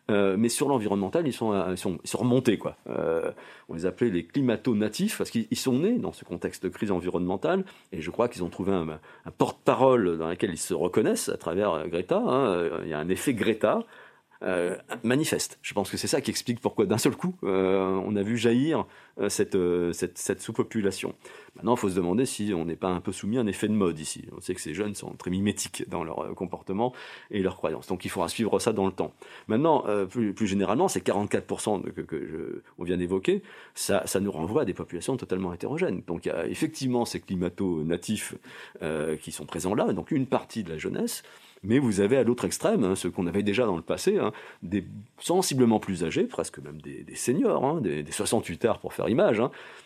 Euh, 0.10 0.36
mais 0.38 0.50
sur 0.50 0.68
l'environnemental, 0.68 1.28
ils 1.28 1.34
sont, 1.34 1.54
ils 1.70 1.78
sont, 1.78 2.00
ils 2.04 2.10
sont 2.10 2.18
remontés. 2.18 2.58
Quoi. 2.58 2.78
Euh, 2.90 3.32
on 3.68 3.76
les 3.76 3.86
appelait 3.86 4.10
les 4.10 4.26
climato-natifs 4.26 5.18
parce 5.18 5.30
qu'ils 5.30 5.48
sont 5.56 5.80
nés 5.80 5.98
dans 5.98 6.12
ce 6.12 6.26
contexte 6.26 6.64
de 6.64 6.70
crise 6.70 6.92
environnementale 6.92 7.64
et 7.92 8.02
je 8.02 8.10
crois 8.12 8.28
qu'ils 8.28 8.44
ont 8.44 8.50
trouvé 8.50 8.72
un, 8.72 8.88
un 8.90 9.32
porte-parole 9.38 10.18
dans 10.18 10.30
lequel 10.30 10.52
ils 10.52 10.58
se 10.58 10.74
reconnaissent 10.74 11.30
à 11.30 11.38
travers 11.38 11.88
Greta. 11.88 12.18
Hein. 12.18 12.70
Il 12.84 12.90
y 12.90 12.94
a 12.94 13.00
un 13.00 13.10
effet 13.10 13.34
Greta 13.34 13.84
euh, 14.42 14.78
manifeste. 15.04 15.60
Je 15.62 15.74
pense 15.74 15.92
que 15.92 15.98
c'est 15.98 16.08
ça 16.08 16.22
qui 16.22 16.32
explique 16.32 16.62
pourquoi 16.62 16.86
d'un 16.86 16.98
seul 16.98 17.14
coup 17.14 17.36
euh, 17.44 18.02
on 18.06 18.16
a 18.16 18.24
vu 18.24 18.38
jaillir 18.38 18.86
euh, 19.20 19.28
cette, 19.28 19.58
cette, 19.94 20.18
cette 20.18 20.42
sous-population. 20.42 21.14
Maintenant, 21.58 21.76
il 21.76 21.78
faut 21.78 21.90
se 21.90 21.96
demander 21.96 22.26
si 22.26 22.54
on 22.56 22.64
n'est 22.64 22.78
pas 22.78 22.88
un 22.88 23.02
peu 23.02 23.12
soumis 23.12 23.38
à 23.38 23.42
un 23.42 23.48
effet 23.48 23.68
de 23.68 23.74
mode 23.74 24.00
ici. 24.00 24.30
On 24.38 24.40
sait 24.40 24.56
que 24.56 24.62
ces 24.62 24.74
jeunes 24.74 24.96
sont 24.96 25.12
très 25.12 25.30
mimétiques 25.30 25.90
dans 25.90 26.06
leur 26.06 26.34
comportement 26.36 26.94
et 27.32 27.42
leurs 27.42 27.58
croyances. 27.58 27.88
Donc 27.88 28.06
il 28.06 28.10
faudra 28.10 28.30
suivre 28.30 28.60
ça 28.60 28.72
dans 28.72 28.86
le 28.86 28.94
temps. 28.94 29.14
Maintenant, 29.48 29.84
plus, 30.10 30.34
plus, 30.34 30.48
généralement, 30.48 30.88
ces 30.88 31.02
44% 31.02 31.92
que, 31.92 32.00
que 32.00 32.26
je, 32.26 32.62
on 32.78 32.86
vient 32.86 32.96
d'évoquer, 32.96 33.42
ça, 33.76 34.04
ça 34.06 34.22
nous 34.22 34.32
renvoie 34.32 34.62
à 34.62 34.66
des 34.66 34.74
populations 34.74 35.18
totalement 35.18 35.54
hétérogènes. 35.54 36.02
Donc 36.08 36.26
il 36.26 36.30
y 36.30 36.32
a 36.32 36.48
effectivement 36.48 37.04
ces 37.04 37.20
climato-natifs 37.20 38.36
qui 39.20 39.32
sont 39.34 39.46
présents 39.46 39.76
là, 39.76 39.92
donc 39.92 40.12
une 40.12 40.28
partie 40.28 40.64
de 40.64 40.70
la 40.70 40.78
jeunesse, 40.78 41.24
mais 41.64 41.80
vous 41.80 42.00
avez 42.00 42.18
à 42.18 42.24
l'autre 42.24 42.46
extrême, 42.46 42.84
hein, 42.84 42.96
ce 42.96 43.08
qu'on 43.08 43.28
avait 43.28 43.44
déjà 43.44 43.66
dans 43.66 43.76
le 43.76 43.82
passé, 43.82 44.18
hein, 44.18 44.32
des 44.64 44.86
sensiblement 45.20 45.80
plus 45.80 46.04
âgés, 46.04 46.24
presque 46.24 46.60
même 46.60 46.82
des, 46.82 47.06
seniors, 47.16 47.66
hein, 47.66 47.82
des, 47.82 48.06
68 48.10 48.66
heures 48.66 48.80
pour 48.80 48.94
faire 48.94 49.10
image, 49.10 49.42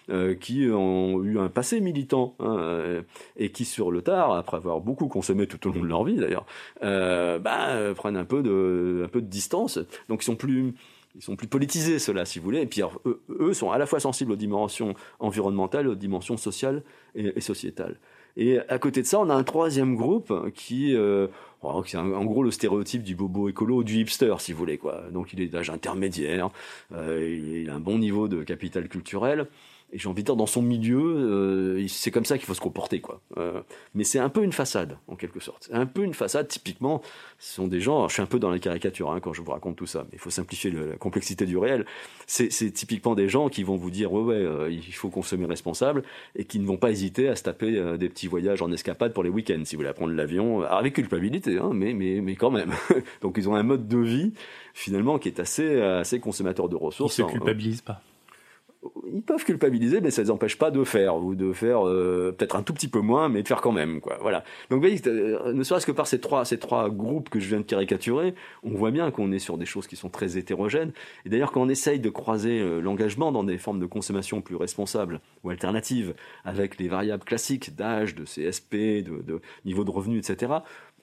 euh, 0.09 0.35
qui 0.35 0.67
ont 0.69 1.23
eu 1.23 1.39
un 1.39 1.49
passé 1.49 1.79
militant 1.79 2.35
euh, 2.41 3.01
et 3.37 3.51
qui 3.51 3.65
sur 3.65 3.91
le 3.91 4.01
tard, 4.01 4.33
après 4.33 4.57
avoir 4.57 4.81
beaucoup 4.81 5.07
consommé 5.07 5.47
tout 5.47 5.67
au 5.67 5.73
long 5.73 5.81
de 5.81 5.87
leur 5.87 6.03
vie 6.03 6.17
d'ailleurs, 6.17 6.45
euh, 6.83 7.39
bah, 7.39 7.93
prennent 7.95 8.17
un 8.17 8.25
peu 8.25 8.43
de, 8.43 9.09
distance. 9.21 9.79
Donc 10.09 10.21
ils 10.21 10.25
sont 10.25 10.35
plus 10.35 11.47
politisés, 11.47 11.99
ceux-là, 11.99 12.25
si 12.25 12.39
vous 12.39 12.45
voulez. 12.45 12.61
Et 12.61 12.67
puis, 12.67 12.81
eux, 13.29 13.53
sont 13.53 13.71
à 13.71 13.77
la 13.77 13.85
fois 13.85 13.99
sensibles 13.99 14.31
aux 14.31 14.37
dimensions 14.37 14.93
environnementales, 15.19 15.87
aux 15.87 15.95
dimensions 15.95 16.37
sociales 16.37 16.83
et 17.15 17.41
sociétales. 17.41 17.97
Et 18.35 18.59
à 18.67 18.79
côté 18.79 19.01
de 19.01 19.07
ça, 19.07 19.19
on 19.19 19.29
a 19.29 19.35
un 19.35 19.43
troisième 19.43 19.95
groupe 19.95 20.51
qui, 20.53 20.95
euh, 20.95 21.27
c'est 21.85 21.97
en 21.97 22.25
gros 22.25 22.43
le 22.43 22.51
stéréotype 22.51 23.03
du 23.03 23.15
bobo 23.15 23.47
écolo, 23.47 23.83
du 23.83 23.99
hipster, 23.99 24.33
si 24.39 24.53
vous 24.53 24.57
voulez. 24.57 24.77
Quoi. 24.77 25.03
Donc 25.11 25.33
il 25.33 25.41
est 25.41 25.47
d'âge 25.47 25.69
intermédiaire, 25.69 26.49
euh, 26.93 27.61
il 27.63 27.69
a 27.69 27.75
un 27.75 27.79
bon 27.79 27.99
niveau 27.99 28.27
de 28.27 28.43
capital 28.43 28.87
culturel, 28.87 29.47
et 29.93 29.99
j'ai 29.99 30.09
envie 30.09 30.23
de 30.23 30.25
dire 30.25 30.35
dans 30.35 30.47
son 30.47 30.63
milieu, 30.63 30.99
euh, 30.99 31.87
c'est 31.87 32.09
comme 32.09 32.25
ça 32.25 32.37
qu'il 32.37 32.47
faut 32.47 32.55
se 32.55 32.61
comporter, 32.61 32.99
quoi. 32.99 33.21
Euh, 33.37 33.61
mais 33.93 34.03
c'est 34.03 34.17
un 34.17 34.29
peu 34.29 34.43
une 34.43 34.51
façade, 34.51 34.97
en 35.07 35.15
quelque 35.15 35.39
sorte. 35.39 35.69
Un 35.71 35.85
peu 35.85 36.03
une 36.03 36.15
façade. 36.15 36.47
Typiquement, 36.47 37.03
ce 37.37 37.53
sont 37.53 37.67
des 37.67 37.79
gens. 37.79 38.07
je 38.07 38.13
suis 38.13 38.23
un 38.23 38.25
peu 38.25 38.39
dans 38.39 38.49
la 38.49 38.57
caricature 38.57 39.11
hein, 39.11 39.19
quand 39.19 39.33
je 39.33 39.41
vous 39.43 39.51
raconte 39.51 39.75
tout 39.75 39.85
ça, 39.85 39.99
mais 40.05 40.13
il 40.13 40.19
faut 40.19 40.31
simplifier 40.31 40.71
la 40.71 40.95
complexité 40.95 41.45
du 41.45 41.57
réel. 41.57 41.85
C'est 42.25 42.49
typiquement 42.71 43.13
des 43.13 43.29
gens 43.29 43.49
qui 43.49 43.61
vont 43.63 43.75
vous 43.75 43.91
dire 43.91 44.11
ouais 44.11 44.23
ouais, 44.23 44.35
euh, 44.35 44.71
il 44.71 44.93
faut 44.93 45.09
consommer 45.09 45.45
responsable 45.45 46.01
et 46.35 46.45
qui 46.45 46.57
ne 46.57 46.65
vont 46.65 46.77
pas 46.77 46.89
hésiter 46.89 47.29
à 47.29 47.35
se 47.35 47.43
taper 47.43 47.77
euh, 47.77 47.95
des 47.95 48.09
petits 48.09 48.27
voyages 48.27 48.63
en 48.63 48.71
escapade 48.71 49.13
pour 49.13 49.23
les 49.23 49.29
week-ends, 49.29 49.61
si 49.63 49.75
vous 49.75 49.83
voulez 49.83 49.93
prendre 49.93 50.13
l'avion, 50.13 50.63
avec 50.63 50.95
culpabilité, 50.95 51.59
hein, 51.59 51.69
mais 51.71 51.93
mais 51.93 52.19
mais 52.19 52.35
quand 52.35 52.51
même. 52.51 52.71
Donc 53.21 53.35
ils 53.37 53.47
ont 53.47 53.55
un 53.55 53.63
mode 53.63 53.87
de 53.87 53.99
vie 53.99 54.33
finalement 54.73 55.19
qui 55.19 55.27
est 55.27 55.39
assez 55.39 55.79
assez 55.79 56.19
consommateur 56.19 56.67
de 56.67 56.75
ressources. 56.75 57.19
Ils 57.19 57.25
se 57.25 57.31
culpabilisent 57.31 57.81
pas 57.81 58.01
ils 59.13 59.21
peuvent 59.21 59.43
culpabiliser, 59.43 60.01
mais 60.01 60.11
ça 60.11 60.21
ne 60.21 60.27
les 60.27 60.31
empêche 60.31 60.57
pas 60.57 60.71
de 60.71 60.83
faire, 60.83 61.17
ou 61.17 61.35
de 61.35 61.53
faire 61.53 61.87
euh, 61.87 62.33
peut-être 62.37 62.55
un 62.55 62.63
tout 62.63 62.73
petit 62.73 62.87
peu 62.87 62.99
moins, 62.99 63.29
mais 63.29 63.43
de 63.43 63.47
faire 63.47 63.61
quand 63.61 63.71
même. 63.71 64.01
Quoi. 64.01 64.17
Voilà. 64.21 64.39
Donc 64.69 64.77
vous 64.77 64.79
voyez, 64.79 64.99
euh, 65.07 65.53
ne 65.53 65.63
serait-ce 65.63 65.85
que 65.85 65.91
par 65.91 66.07
ces 66.07 66.19
trois, 66.19 66.45
ces 66.45 66.57
trois 66.57 66.89
groupes 66.89 67.29
que 67.29 67.39
je 67.39 67.47
viens 67.47 67.59
de 67.59 67.63
caricaturer, 67.63 68.33
on 68.63 68.71
voit 68.71 68.91
bien 68.91 69.11
qu'on 69.11 69.31
est 69.31 69.39
sur 69.39 69.57
des 69.57 69.65
choses 69.65 69.87
qui 69.87 69.95
sont 69.95 70.09
très 70.09 70.37
hétérogènes. 70.37 70.91
Et 71.25 71.29
d'ailleurs, 71.29 71.51
quand 71.51 71.61
on 71.61 71.69
essaye 71.69 71.99
de 71.99 72.09
croiser 72.09 72.59
euh, 72.59 72.79
l'engagement 72.79 73.31
dans 73.31 73.43
des 73.43 73.57
formes 73.57 73.79
de 73.79 73.85
consommation 73.85 74.41
plus 74.41 74.55
responsables 74.55 75.19
ou 75.43 75.49
alternatives, 75.49 76.13
avec 76.45 76.79
les 76.79 76.87
variables 76.87 77.23
classiques 77.23 77.75
d'âge, 77.75 78.15
de 78.15 78.23
CSP, 78.23 79.03
de, 79.03 79.21
de 79.21 79.41
niveau 79.65 79.83
de 79.83 79.91
revenu, 79.91 80.17
etc., 80.17 80.53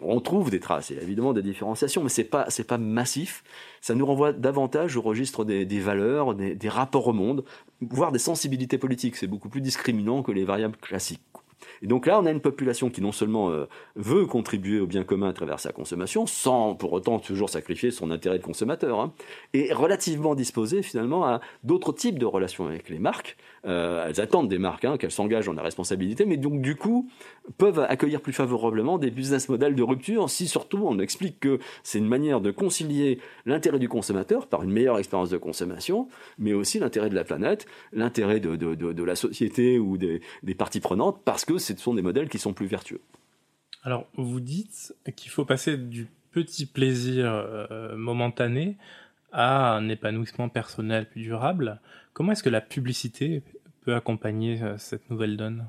on 0.02 0.20
trouve 0.20 0.50
des 0.50 0.60
traces, 0.60 0.90
y 0.90 0.98
a 0.98 1.02
évidemment 1.02 1.32
des 1.32 1.42
différenciations, 1.42 2.02
mais 2.02 2.08
c'est 2.08 2.24
pas 2.24 2.46
c'est 2.48 2.66
pas 2.66 2.78
massif. 2.78 3.42
Ça 3.80 3.94
nous 3.94 4.06
renvoie 4.06 4.32
davantage 4.32 4.96
au 4.96 5.02
registre 5.02 5.44
des, 5.44 5.80
valeurs, 5.80 6.34
des, 6.34 6.68
rapports 6.68 7.08
au 7.08 7.12
monde, 7.12 7.44
voire 7.80 8.12
des 8.12 8.18
sensibilités 8.18 8.78
politiques. 8.78 9.16
C'est 9.16 9.26
beaucoup 9.26 9.48
plus 9.48 9.60
discriminant 9.60 10.22
que 10.22 10.32
les 10.32 10.44
variables 10.44 10.76
classiques. 10.76 11.20
Et 11.82 11.86
donc 11.86 12.06
là, 12.06 12.20
on 12.20 12.26
a 12.26 12.30
une 12.30 12.40
population 12.40 12.90
qui 12.90 13.00
non 13.00 13.12
seulement 13.12 13.50
euh, 13.50 13.66
veut 13.96 14.26
contribuer 14.26 14.80
au 14.80 14.86
bien 14.86 15.04
commun 15.04 15.28
à 15.28 15.32
travers 15.32 15.60
sa 15.60 15.72
consommation, 15.72 16.26
sans 16.26 16.74
pour 16.74 16.92
autant 16.92 17.18
toujours 17.18 17.48
sacrifier 17.48 17.90
son 17.90 18.10
intérêt 18.10 18.38
de 18.38 18.44
consommateur, 18.44 19.00
hein, 19.00 19.12
et 19.54 19.72
relativement 19.72 20.34
disposée 20.34 20.82
finalement 20.82 21.24
à 21.24 21.40
d'autres 21.64 21.92
types 21.92 22.18
de 22.18 22.26
relations 22.26 22.66
avec 22.66 22.88
les 22.88 22.98
marques. 22.98 23.36
Euh, 23.66 24.06
elles 24.08 24.20
attendent 24.20 24.48
des 24.48 24.58
marques 24.58 24.84
hein, 24.84 24.96
qu'elles 24.96 25.10
s'engagent 25.10 25.46
dans 25.46 25.52
la 25.52 25.62
responsabilité, 25.62 26.24
mais 26.24 26.36
donc 26.36 26.60
du 26.62 26.76
coup 26.76 27.08
peuvent 27.58 27.80
accueillir 27.80 28.20
plus 28.20 28.32
favorablement 28.32 28.98
des 28.98 29.10
business 29.10 29.48
models 29.48 29.74
de 29.74 29.82
rupture 29.82 30.30
si 30.30 30.48
surtout 30.48 30.82
on 30.84 30.98
explique 30.98 31.40
que 31.40 31.58
c'est 31.82 31.98
une 31.98 32.08
manière 32.08 32.40
de 32.40 32.50
concilier 32.50 33.18
l'intérêt 33.44 33.78
du 33.78 33.88
consommateur 33.88 34.46
par 34.46 34.62
une 34.62 34.70
meilleure 34.70 34.98
expérience 34.98 35.30
de 35.30 35.36
consommation, 35.36 36.08
mais 36.38 36.52
aussi 36.52 36.78
l'intérêt 36.78 37.10
de 37.10 37.14
la 37.14 37.24
planète, 37.24 37.66
l'intérêt 37.92 38.40
de, 38.40 38.56
de, 38.56 38.74
de, 38.74 39.04
la 39.04 39.16
société 39.16 39.78
ou 39.78 39.96
des, 39.96 40.20
des 40.42 40.54
parties 40.54 40.80
prenantes, 40.80 41.20
parce 41.24 41.44
que 41.44 41.58
ce 41.78 41.84
sont 41.84 41.94
des 41.94 42.02
modèles 42.02 42.28
qui 42.28 42.38
sont 42.38 42.52
plus 42.52 42.66
vertueux. 42.66 43.00
Alors, 43.82 44.06
vous 44.16 44.40
dites 44.40 44.94
qu'il 45.16 45.30
faut 45.30 45.44
passer 45.44 45.76
du 45.76 46.08
petit 46.32 46.66
plaisir 46.66 47.26
euh, 47.26 47.96
momentané 47.96 48.76
à 49.32 49.74
un 49.74 49.88
épanouissement 49.88 50.48
personnel 50.48 51.08
plus 51.08 51.22
durable. 51.22 51.80
Comment 52.12 52.32
est-ce 52.32 52.42
que 52.42 52.50
la 52.50 52.60
publicité 52.60 53.42
peut 53.82 53.94
accompagner 53.94 54.62
euh, 54.62 54.76
cette 54.78 55.08
nouvelle 55.10 55.36
donne? 55.36 55.66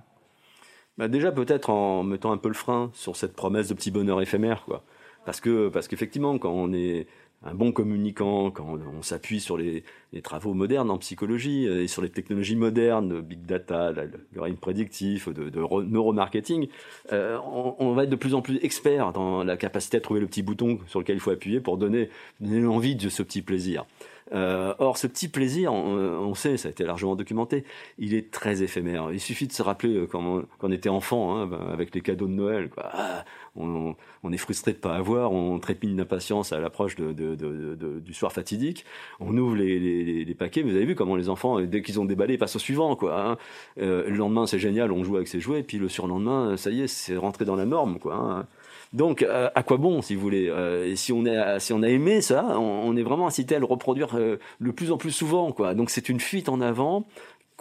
Bah 0.97 1.07
Déjà, 1.07 1.31
peut-être 1.31 1.69
en 1.69 2.03
mettant 2.03 2.31
un 2.31 2.37
peu 2.37 2.49
le 2.49 2.53
frein 2.53 2.91
sur 2.93 3.15
cette 3.15 3.33
promesse 3.33 3.69
de 3.69 3.73
petit 3.73 3.91
bonheur 3.91 4.21
éphémère. 4.21 4.63
Quoi. 4.65 4.83
Parce 5.25 5.39
que 5.39 5.69
parce 5.69 5.87
qu'effectivement, 5.87 6.37
quand 6.37 6.51
on 6.51 6.73
est 6.73 7.07
un 7.43 7.55
bon 7.55 7.71
communicant, 7.71 8.51
quand 8.51 8.77
on, 8.95 9.01
s'appuie 9.01 9.39
sur 9.39 9.57
les, 9.57 9.83
travaux 10.21 10.53
modernes 10.53 10.91
en 10.91 10.97
psychologie 10.99 11.65
et 11.65 11.87
sur 11.87 12.01
les 12.01 12.09
technologies 12.09 12.55
modernes 12.55 13.09
de 13.09 13.21
big 13.21 13.45
data, 13.45 13.91
brain 14.33 14.53
prédictif, 14.53 15.27
de, 15.29 15.49
neuromarketing, 15.49 16.67
euh, 17.11 17.37
on, 17.79 17.93
va 17.93 18.03
être 18.03 18.09
de 18.09 18.15
plus 18.15 18.35
en 18.35 18.41
plus 18.41 18.59
expert 18.61 19.11
dans 19.11 19.43
la 19.43 19.57
capacité 19.57 19.97
à 19.97 20.01
trouver 20.01 20.19
le 20.19 20.27
petit 20.27 20.43
bouton 20.43 20.79
sur 20.87 20.99
lequel 20.99 21.15
il 21.15 21.19
faut 21.19 21.31
appuyer 21.31 21.59
pour 21.59 21.77
donner, 21.77 22.09
donner 22.39 22.59
l'envie 22.59 22.95
de 22.95 23.09
ce 23.09 23.23
petit 23.23 23.41
plaisir. 23.41 23.85
Euh, 24.33 24.73
or, 24.79 24.97
ce 24.97 25.07
petit 25.07 25.27
plaisir, 25.27 25.73
on, 25.73 26.33
sait, 26.35 26.55
ça 26.55 26.69
a 26.69 26.71
été 26.71 26.85
largement 26.85 27.15
documenté, 27.15 27.65
il 27.97 28.13
est 28.13 28.31
très 28.31 28.63
éphémère. 28.63 29.11
Il 29.11 29.19
suffit 29.19 29.47
de 29.47 29.51
se 29.51 29.61
rappeler 29.61 29.93
euh, 29.95 30.07
quand 30.07 30.45
on, 30.61 30.71
était 30.71 30.89
enfant, 30.89 31.35
hein, 31.35 31.47
ben, 31.47 31.59
avec 31.71 31.93
les 31.93 32.01
cadeaux 32.01 32.27
de 32.27 32.33
Noël. 32.33 32.69
Quoi. 32.69 32.89
Ah, 32.93 33.25
on, 33.55 33.95
est 34.31 34.37
frustré 34.37 34.73
de 34.73 34.77
pas 34.77 34.95
avoir, 34.95 35.31
on 35.31 35.59
trépigne 35.59 35.95
d'impatience 35.95 36.53
à 36.53 36.59
l'approche 36.59 36.95
du 36.95 38.13
soir 38.13 38.31
fatidique. 38.31 38.85
On 39.19 39.37
ouvre 39.37 39.55
les, 39.55 40.35
paquets, 40.37 40.61
vous 40.61 40.75
avez 40.75 40.85
vu 40.85 40.95
comment 40.95 41.15
les 41.15 41.29
enfants, 41.29 41.59
dès 41.61 41.81
qu'ils 41.81 41.99
ont 41.99 42.05
déballé, 42.05 42.37
passent 42.37 42.55
au 42.55 42.59
suivant. 42.59 42.95
Quoi, 42.95 43.21
hein. 43.21 43.37
euh, 43.79 44.09
le 44.09 44.15
lendemain, 44.15 44.47
c'est 44.47 44.59
génial, 44.59 44.91
on 44.91 45.03
joue 45.03 45.15
avec 45.15 45.27
ses 45.27 45.39
jouets, 45.39 45.59
et 45.59 45.63
puis 45.63 45.77
le 45.77 45.89
surlendemain, 45.89 46.57
ça 46.57 46.69
y 46.69 46.81
est, 46.81 46.87
c'est 46.87 47.17
rentré 47.17 47.45
dans 47.45 47.55
la 47.55 47.65
norme. 47.65 47.99
Quoi, 47.99 48.15
hein. 48.15 48.47
Donc, 48.93 49.23
euh, 49.23 49.49
à 49.55 49.63
quoi 49.63 49.77
bon, 49.77 50.01
si 50.01 50.15
vous 50.15 50.21
voulez 50.21 50.49
euh, 50.49 50.95
Si 50.95 51.13
on 51.13 51.25
a, 51.25 51.89
aimé 51.89 52.21
ça, 52.21 52.59
on, 52.59 52.95
est 52.97 53.03
vraiment 53.03 53.27
incité 53.27 53.55
à 53.55 53.59
le 53.59 53.65
reproduire 53.65 54.17
euh, 54.17 54.37
le 54.59 54.73
plus 54.73 54.91
en 54.91 54.97
plus 54.97 55.11
souvent, 55.11 55.51
quoi. 55.53 55.73
Donc, 55.75 55.89
c'est 55.89 56.09
une 56.09 56.19
fuite 56.19 56.49
en 56.49 56.59
avant 56.59 57.07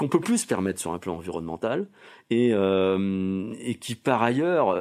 qu'on 0.01 0.09
peut 0.09 0.19
plus 0.19 0.39
se 0.39 0.47
permettre 0.47 0.81
sur 0.81 0.95
un 0.95 0.99
plan 0.99 1.15
environnemental 1.17 1.87
et, 2.31 2.53
et 2.53 3.75
qui 3.75 3.95
par 3.95 4.23
ailleurs 4.23 4.75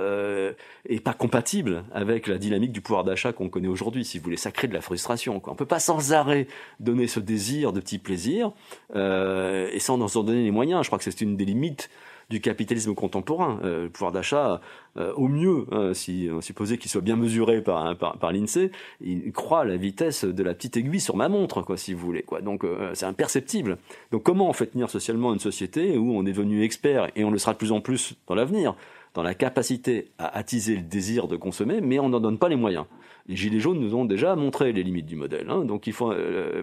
est 0.88 1.03
pas 1.03 1.13
compatible 1.13 1.84
avec 1.91 2.27
la 2.27 2.38
dynamique 2.38 2.71
du 2.71 2.79
pouvoir 2.79 3.03
d'achat 3.03 3.34
qu'on 3.34 3.49
connaît 3.49 3.67
aujourd'hui. 3.67 4.05
Si 4.05 4.17
vous 4.17 4.23
voulez, 4.23 4.38
ça 4.38 4.51
crée 4.51 4.69
de 4.69 4.73
la 4.73 4.79
frustration. 4.79 5.41
Quoi. 5.41 5.51
On 5.51 5.58
peut 5.58 5.65
pas 5.65 5.82
sans 5.82 6.13
arrêt 6.13 6.47
donner 6.79 7.08
ce 7.08 7.19
désir 7.19 7.73
de 7.73 7.82
petits 7.82 7.99
plaisirs 7.99 8.53
et 8.95 9.79
sans 9.79 9.99
en 10.01 10.23
donner 10.23 10.43
les 10.43 10.51
moyens. 10.51 10.84
Je 10.84 10.88
crois 10.88 10.99
que 10.99 11.03
c'est 11.03 11.19
une 11.19 11.36
des 11.36 11.43
limites 11.43 11.89
du 12.29 12.41
capitalisme 12.41 12.93
contemporain. 12.93 13.59
Euh, 13.63 13.83
le 13.83 13.89
pouvoir 13.89 14.11
d'achat, 14.11 14.61
euh, 14.97 15.13
au 15.13 15.27
mieux, 15.27 15.65
hein, 15.71 15.93
si 15.93 16.29
on 16.31 16.41
supposait 16.41 16.77
qu'il 16.77 16.91
soit 16.91 17.01
bien 17.01 17.15
mesuré 17.15 17.61
par, 17.61 17.95
par, 17.97 18.31
l'INSEE, 18.31 18.71
il 19.01 19.31
croit 19.31 19.65
la 19.65 19.77
vitesse 19.77 20.25
de 20.25 20.43
la 20.43 20.53
petite 20.53 20.77
aiguille 20.77 20.99
sur 20.99 21.15
ma 21.15 21.29
montre, 21.29 21.61
quoi, 21.61 21.77
si 21.77 21.93
vous 21.93 22.05
voulez. 22.05 22.23
Quoi. 22.23 22.41
Donc 22.41 22.63
euh, 22.63 22.91
c'est 22.93 23.05
imperceptible. 23.05 23.77
Donc 24.11 24.23
comment 24.23 24.49
on 24.49 24.53
fait 24.53 24.67
tenir 24.67 24.89
socialement 24.89 25.33
une 25.33 25.39
société 25.39 25.97
où 25.97 26.15
on 26.15 26.25
est 26.25 26.33
devenu 26.33 26.63
expert 26.63 27.09
et 27.15 27.23
on 27.23 27.31
le 27.31 27.37
sera 27.37 27.53
de 27.53 27.57
plus 27.57 27.71
en 27.71 27.81
plus 27.81 28.15
dans 28.27 28.35
l'avenir? 28.35 28.75
Dans 29.15 29.23
la 29.23 29.33
capacité 29.33 30.11
à 30.19 30.37
attiser 30.37 30.75
le 30.75 30.83
désir 30.83 31.27
de 31.27 31.35
consommer, 31.35 31.81
mais 31.81 31.97
on 31.97 32.09
n'en 32.09 32.19
donne 32.19 32.37
pas 32.37 32.47
les 32.47 32.55
moyens. 32.55 32.85
Les 33.27 33.35
Gilets 33.35 33.59
jaunes 33.59 33.79
nous 33.79 33.95
ont 33.95 34.05
déjà 34.05 34.35
montré 34.35 34.71
les 34.71 34.83
limites 34.83 35.07
du 35.07 35.15
modèle, 35.15 35.49
hein, 35.49 35.65
donc 35.65 35.87
il 35.87 35.93
faut, 35.93 36.13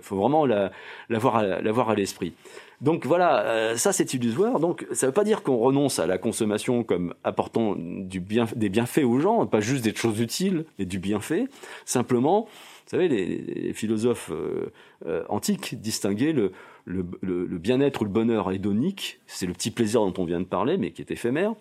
faut 0.00 0.16
vraiment 0.16 0.46
l'avoir 0.46 1.42
la, 1.42 1.58
à 1.58 1.94
l'esprit. 1.94 2.34
Donc 2.80 3.06
voilà, 3.06 3.40
euh, 3.42 3.76
ça 3.76 3.92
c'est 3.92 4.12
illusoire. 4.14 4.60
Donc 4.60 4.86
ça 4.92 5.06
ne 5.06 5.10
veut 5.10 5.14
pas 5.14 5.24
dire 5.24 5.42
qu'on 5.42 5.56
renonce 5.56 5.98
à 5.98 6.06
la 6.06 6.18
consommation 6.18 6.84
comme 6.84 7.14
apportant 7.24 7.74
du 7.76 8.20
bien, 8.20 8.46
des 8.54 8.68
bienfaits 8.68 9.04
aux 9.04 9.18
gens, 9.18 9.46
pas 9.46 9.60
juste 9.60 9.84
des 9.84 9.94
choses 9.94 10.20
utiles, 10.20 10.64
mais 10.78 10.84
du 10.84 10.98
bienfait. 10.98 11.48
Simplement, 11.84 12.42
vous 12.42 12.90
savez, 12.90 13.08
les, 13.08 13.72
philosophes 13.72 14.30
euh, 14.32 14.72
euh, 15.06 15.24
antiques 15.28 15.80
distinguaient 15.80 16.32
le, 16.32 16.52
le, 16.84 17.04
le 17.20 17.58
bien-être 17.58 18.02
ou 18.02 18.04
le 18.04 18.10
bonheur 18.10 18.52
hédonique, 18.52 19.20
c'est 19.26 19.46
le 19.46 19.52
petit 19.52 19.70
plaisir 19.70 20.02
dont 20.02 20.14
on 20.18 20.24
vient 20.24 20.40
de 20.40 20.44
parler, 20.44 20.76
mais 20.76 20.92
qui 20.92 21.02
est 21.02 21.10
éphémère, 21.10 21.54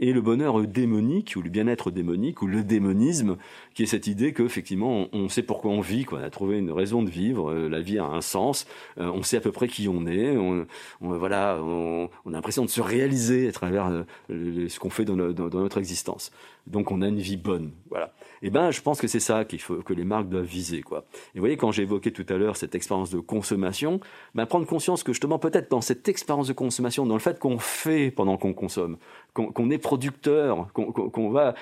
et 0.00 0.12
le 0.12 0.20
bonheur 0.20 0.62
démonique 0.62 1.34
ou 1.36 1.42
le 1.42 1.50
bien-être 1.50 1.90
démonique 1.90 2.42
ou 2.42 2.46
le 2.46 2.64
démonisme, 2.64 3.36
qui 3.74 3.82
est 3.82 3.86
cette 3.86 4.06
idée 4.06 4.32
qu'effectivement 4.32 5.08
on, 5.12 5.28
sait 5.28 5.42
pourquoi 5.42 5.70
on 5.70 5.80
vit, 5.80 6.04
qu'on 6.04 6.16
a 6.16 6.30
trouvé 6.30 6.58
une 6.58 6.72
raison 6.72 7.02
de 7.02 7.10
vivre, 7.10 7.50
euh, 7.50 7.68
la 7.68 7.80
vie 7.80 7.98
a 7.98 8.04
un 8.04 8.22
sens, 8.22 8.66
euh, 8.98 9.10
on 9.14 9.22
sait 9.22 9.36
à 9.36 9.40
peu 9.40 9.52
près 9.52 9.68
qui 9.68 9.88
on 9.88 10.06
est, 10.06 10.36
on, 10.36 10.66
voilà, 11.00 11.60
on, 11.62 12.08
a 12.26 12.30
l'impression 12.30 12.64
de 12.64 12.70
se 12.70 12.80
réaliser 12.80 13.48
à 13.48 13.52
travers 13.52 14.04
euh, 14.30 14.68
ce 14.68 14.78
qu'on 14.78 14.90
fait 14.90 15.04
dans, 15.04 15.16
dans, 15.16 15.60
notre 15.60 15.78
existence. 15.78 16.32
Donc 16.66 16.90
on 16.90 17.02
a 17.02 17.08
une 17.08 17.20
vie 17.20 17.36
bonne, 17.36 17.72
voilà. 17.90 18.12
Eh 18.42 18.50
ben 18.50 18.70
je 18.70 18.80
pense 18.80 19.00
que 19.00 19.06
c'est 19.06 19.20
ça 19.20 19.44
qu'il 19.44 19.60
faut 19.60 19.76
que 19.82 19.92
les 19.92 20.04
marques 20.04 20.28
doivent 20.28 20.44
viser, 20.44 20.82
quoi. 20.82 21.04
Et 21.34 21.38
vous 21.38 21.40
voyez 21.40 21.56
quand 21.56 21.72
j'ai 21.72 21.82
évoqué 21.82 22.10
tout 22.10 22.26
à 22.28 22.34
l'heure 22.34 22.56
cette 22.56 22.74
expérience 22.74 23.10
de 23.10 23.20
consommation, 23.20 24.00
ben 24.34 24.46
prendre 24.46 24.66
conscience 24.66 25.02
que 25.02 25.12
justement 25.12 25.38
peut-être 25.38 25.70
dans 25.70 25.80
cette 25.80 26.08
expérience 26.08 26.48
de 26.48 26.52
consommation, 26.52 27.06
dans 27.06 27.14
le 27.14 27.20
fait 27.20 27.38
qu'on 27.38 27.58
fait 27.58 28.10
pendant 28.10 28.36
qu'on 28.36 28.54
consomme, 28.54 28.96
qu'on 29.34 29.70
est 29.70 29.78
producteur, 29.78 30.72
qu'on 30.72 31.30
va 31.30 31.54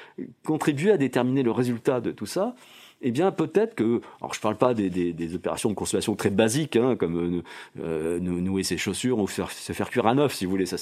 contribuer 0.45 0.93
à 0.93 0.97
déterminer 0.97 1.43
le 1.43 1.51
résultat 1.51 2.01
de 2.01 2.13
tout 2.13 2.27
ça, 2.27 2.55
eh 3.01 3.11
bien 3.11 3.31
peut-être 3.31 3.75
que, 3.75 4.01
alors 4.21 4.35
je 4.35 4.41
parle 4.41 4.57
pas 4.57 4.75
des, 4.75 5.35
opérations 5.35 5.71
de 5.71 5.75
consommation 5.75 6.15
très 6.17 6.31
basiques, 6.31 6.77
hein, 6.77 6.97
comme 6.97 7.17
euh, 7.17 7.43
euh, 7.81 8.19
nouer 8.21 8.65
ses 8.65 8.77
chaussures 8.77 9.19
ou 9.19 9.29
se 9.29 9.43
faire 9.73 9.91
cuire 9.91 10.07
un 10.07 10.19
œuf, 10.19 10.35
si 10.35 10.45
vous 10.45 10.51
voulez, 10.51 10.67
ça, 10.67 10.77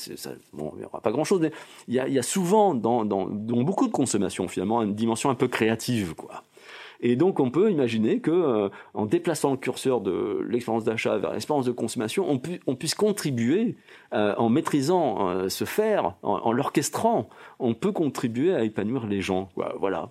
bon, 0.52 0.72
il 0.76 0.80
n'y 0.80 0.84
aura 0.84 1.00
pas 1.00 1.12
grand-chose, 1.12 1.40
mais 1.40 1.52
il 1.88 1.94
y 1.94 2.18
a, 2.18 2.22
souvent 2.22 2.74
dans, 2.74 3.04
dans, 3.04 3.26
dans, 3.26 3.62
beaucoup 3.62 3.86
de 3.86 3.92
consommation 3.92 4.48
finalement 4.48 4.82
une 4.82 4.94
dimension 4.94 5.30
un 5.30 5.34
peu 5.34 5.48
créative, 5.48 6.14
quoi. 6.14 6.42
Et 7.00 7.16
donc 7.16 7.40
on 7.40 7.50
peut 7.50 7.70
imaginer 7.70 8.20
que 8.20 8.30
euh, 8.30 8.68
en 8.94 9.06
déplaçant 9.06 9.52
le 9.52 9.56
curseur 9.56 10.00
de 10.00 10.44
l'expérience 10.48 10.84
d'achat 10.84 11.18
vers 11.18 11.32
l'expérience 11.32 11.66
de 11.66 11.72
consommation, 11.72 12.28
on, 12.28 12.38
pu, 12.38 12.60
on 12.66 12.74
puisse 12.74 12.94
contribuer, 12.94 13.76
euh, 14.12 14.34
en 14.36 14.48
maîtrisant 14.48 15.28
euh, 15.28 15.48
ce 15.48 15.64
faire, 15.64 16.14
en, 16.22 16.52
l'orchestrant, 16.52 17.28
on 17.58 17.74
peut 17.74 17.92
contribuer 17.92 18.54
à 18.54 18.62
épanouir 18.62 19.06
les 19.06 19.20
gens. 19.20 19.48
Voilà. 19.78 20.10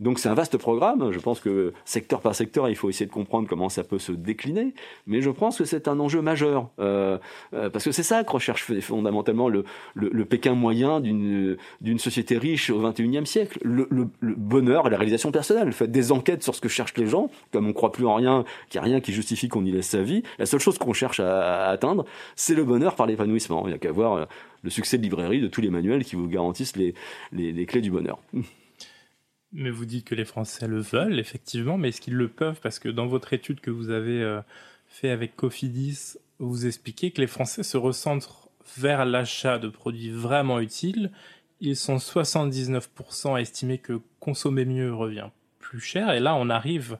donc 0.00 0.18
c'est 0.18 0.28
un 0.28 0.34
vaste 0.34 0.56
programme. 0.56 1.10
Je 1.12 1.18
pense 1.18 1.40
que 1.40 1.72
secteur 1.84 2.20
par 2.20 2.34
secteur, 2.34 2.68
il 2.68 2.76
faut 2.76 2.88
essayer 2.88 3.06
de 3.06 3.12
comprendre 3.12 3.48
comment 3.48 3.68
ça 3.68 3.84
peut 3.84 3.98
se 3.98 4.12
décliner. 4.12 4.74
Mais 5.06 5.20
je 5.20 5.30
pense 5.30 5.58
que 5.58 5.64
c'est 5.64 5.88
un 5.88 6.00
enjeu 6.00 6.22
majeur 6.22 6.70
parce 6.76 7.84
que 7.84 7.92
c'est 7.92 8.02
ça 8.02 8.24
que 8.24 8.30
recherche 8.30 8.64
fondamentalement 8.80 9.48
le, 9.48 9.64
le, 9.94 10.24
Pékin 10.24 10.54
moyen 10.54 11.00
d'une 11.00 11.98
société 11.98 12.38
riche 12.38 12.70
au 12.70 12.80
XXIe 12.80 13.26
siècle. 13.26 13.58
Le, 13.62 13.86
le, 13.90 14.08
bonheur 14.36 14.86
et 14.86 14.90
la 14.90 14.96
réalisation 14.96 15.30
personnelle. 15.30 15.66
Le 15.66 15.72
des 15.94 16.12
enquêtes 16.12 16.42
sur 16.42 16.54
ce 16.54 16.60
que 16.60 16.68
cherchent 16.68 16.96
les 16.96 17.06
gens, 17.06 17.30
comme 17.52 17.66
on 17.66 17.72
croit 17.72 17.92
plus 17.92 18.04
en 18.04 18.16
rien, 18.16 18.44
qu'il 18.68 18.80
n'y 18.80 18.86
a 18.86 18.90
rien 18.90 19.00
qui 19.00 19.12
justifie 19.12 19.48
qu'on 19.48 19.64
y 19.64 19.70
laisse 19.70 19.88
sa 19.88 20.02
vie, 20.02 20.22
la 20.38 20.44
seule 20.44 20.60
chose 20.60 20.76
qu'on 20.76 20.92
cherche 20.92 21.20
à, 21.20 21.68
atteindre, 21.68 22.04
c'est 22.36 22.54
le 22.54 22.64
bonheur 22.64 22.96
par 22.96 23.06
l'épanouissement. 23.06 23.66
Il 23.66 23.70
n'y 23.70 23.74
a 23.74 23.78
qu'à 23.78 23.92
voir 23.92 24.14
euh, 24.14 24.24
le 24.62 24.70
succès 24.70 24.98
de 24.98 25.02
librairie 25.02 25.40
de 25.40 25.48
tous 25.48 25.60
les 25.60 25.70
manuels 25.70 26.04
qui 26.04 26.16
vous 26.16 26.28
garantissent 26.28 26.76
les, 26.76 26.94
les, 27.32 27.66
clés 27.66 27.80
du 27.80 27.90
bonheur. 27.90 28.18
Mais 29.52 29.70
vous 29.70 29.84
dites 29.84 30.04
que 30.04 30.16
les 30.16 30.24
Français 30.24 30.66
le 30.66 30.80
veulent, 30.80 31.20
effectivement, 31.20 31.78
mais 31.78 31.90
est-ce 31.90 32.00
qu'ils 32.00 32.16
le 32.16 32.26
peuvent? 32.26 32.58
Parce 32.60 32.80
que 32.80 32.88
dans 32.88 33.06
votre 33.06 33.32
étude 33.34 33.60
que 33.60 33.70
vous 33.70 33.90
avez 33.90 34.20
euh, 34.20 34.40
fait 34.88 35.10
avec 35.10 35.36
Cofidis, 35.36 36.16
vous 36.40 36.66
expliquez 36.66 37.12
que 37.12 37.20
les 37.20 37.28
Français 37.28 37.62
se 37.62 37.76
recentrent 37.76 38.48
vers 38.76 39.04
l'achat 39.04 39.60
de 39.60 39.68
produits 39.68 40.10
vraiment 40.10 40.58
utiles. 40.58 41.12
Ils 41.60 41.76
sont 41.76 41.98
79% 41.98 43.36
à 43.36 43.40
estimer 43.40 43.78
que 43.78 44.00
consommer 44.18 44.64
mieux 44.64 44.92
revient 44.92 45.28
plus 45.64 45.80
cher. 45.80 46.12
Et 46.12 46.20
là, 46.20 46.34
on 46.36 46.50
arrive 46.50 46.98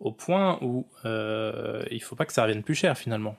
au 0.00 0.12
point 0.12 0.58
où 0.62 0.86
euh, 1.04 1.84
il 1.90 1.98
ne 1.98 2.02
faut 2.02 2.16
pas 2.16 2.24
que 2.24 2.32
ça 2.32 2.42
revienne 2.42 2.62
plus 2.62 2.74
cher 2.74 2.96
finalement. 2.96 3.36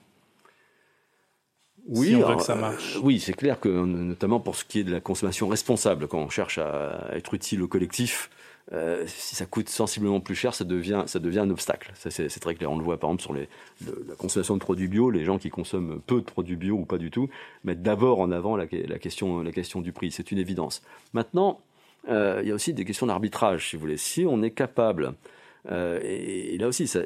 Oui, 1.88 2.15
ça 2.39 2.54
marche. 2.54 3.00
oui, 3.02 3.19
c'est 3.19 3.34
clair 3.34 3.60
que 3.60 3.67
notamment 3.67 4.39
pour 4.39 4.56
ce 4.56 4.63
qui 4.63 4.80
est 4.80 4.84
de 4.84 4.91
la 4.91 5.02
consommation 5.02 5.47
responsable, 5.47 6.08
quand 6.08 6.19
on 6.19 6.30
cherche 6.30 6.60
à 6.60 7.10
être 7.13 7.34
utile 7.34 7.63
au 7.63 7.67
collectif, 7.67 8.30
euh, 8.71 9.04
si 9.08 9.36
ça 9.36 9.47
coûte 9.47 9.67
sensiblement 9.67 10.19
plus 10.19 10.36
cher, 10.36 10.54
ça 10.54 10.63
devient, 10.63 11.04
ça 11.08 11.17
devient 11.17 11.39
un 11.39 11.50
obstacle. 11.50 11.91
c'est 11.95 12.39
très 12.39 12.54
clair. 12.54 12.71
On 12.71 12.78
le 12.78 12.84
voit 12.84 13.00
par 13.00 13.10
exemple 13.10 13.24
sur 13.24 13.34
les, 13.34 13.50
la 14.08 14.15
consommation 14.15 14.54
de 14.54 14.60
produits 14.60 14.88
bio. 14.88 15.10
Les 15.10 15.26
gens 15.26 15.39
qui 15.39 15.50
consomment 15.50 16.00
peu 16.00 16.17
de 16.17 16.26
produits 16.26 16.56
bio 16.56 16.76
ou 16.76 16.86
pas 16.86 17.00
du 17.00 17.10
tout 17.10 17.30
mettent 17.63 17.82
d'abord 17.82 18.19
en 18.19 18.32
avant 18.32 18.56
la, 18.56 18.65
la, 18.71 19.00
question, 19.00 19.41
la 19.41 19.52
question 19.52 19.82
du 19.82 19.91
prix. 19.91 20.12
C'est 20.12 20.32
une 20.32 20.38
évidence. 20.38 20.84
Maintenant, 21.13 21.60
euh, 21.60 21.70
il 22.08 22.48
y 22.48 22.52
a 22.52 22.54
aussi 22.54 22.74
des 22.74 22.86
questions 22.86 23.08
d'arbitrage, 23.08 23.70
si 23.70 23.76
vous 23.76 23.82
voulez. 23.82 23.98
Si 23.98 24.26
on 24.28 24.42
est 24.42 24.52
capable 24.52 25.14
euh, 25.70 26.00
et, 26.04 26.58
là 26.58 26.68
aussi, 26.68 26.88
ça, 26.88 27.04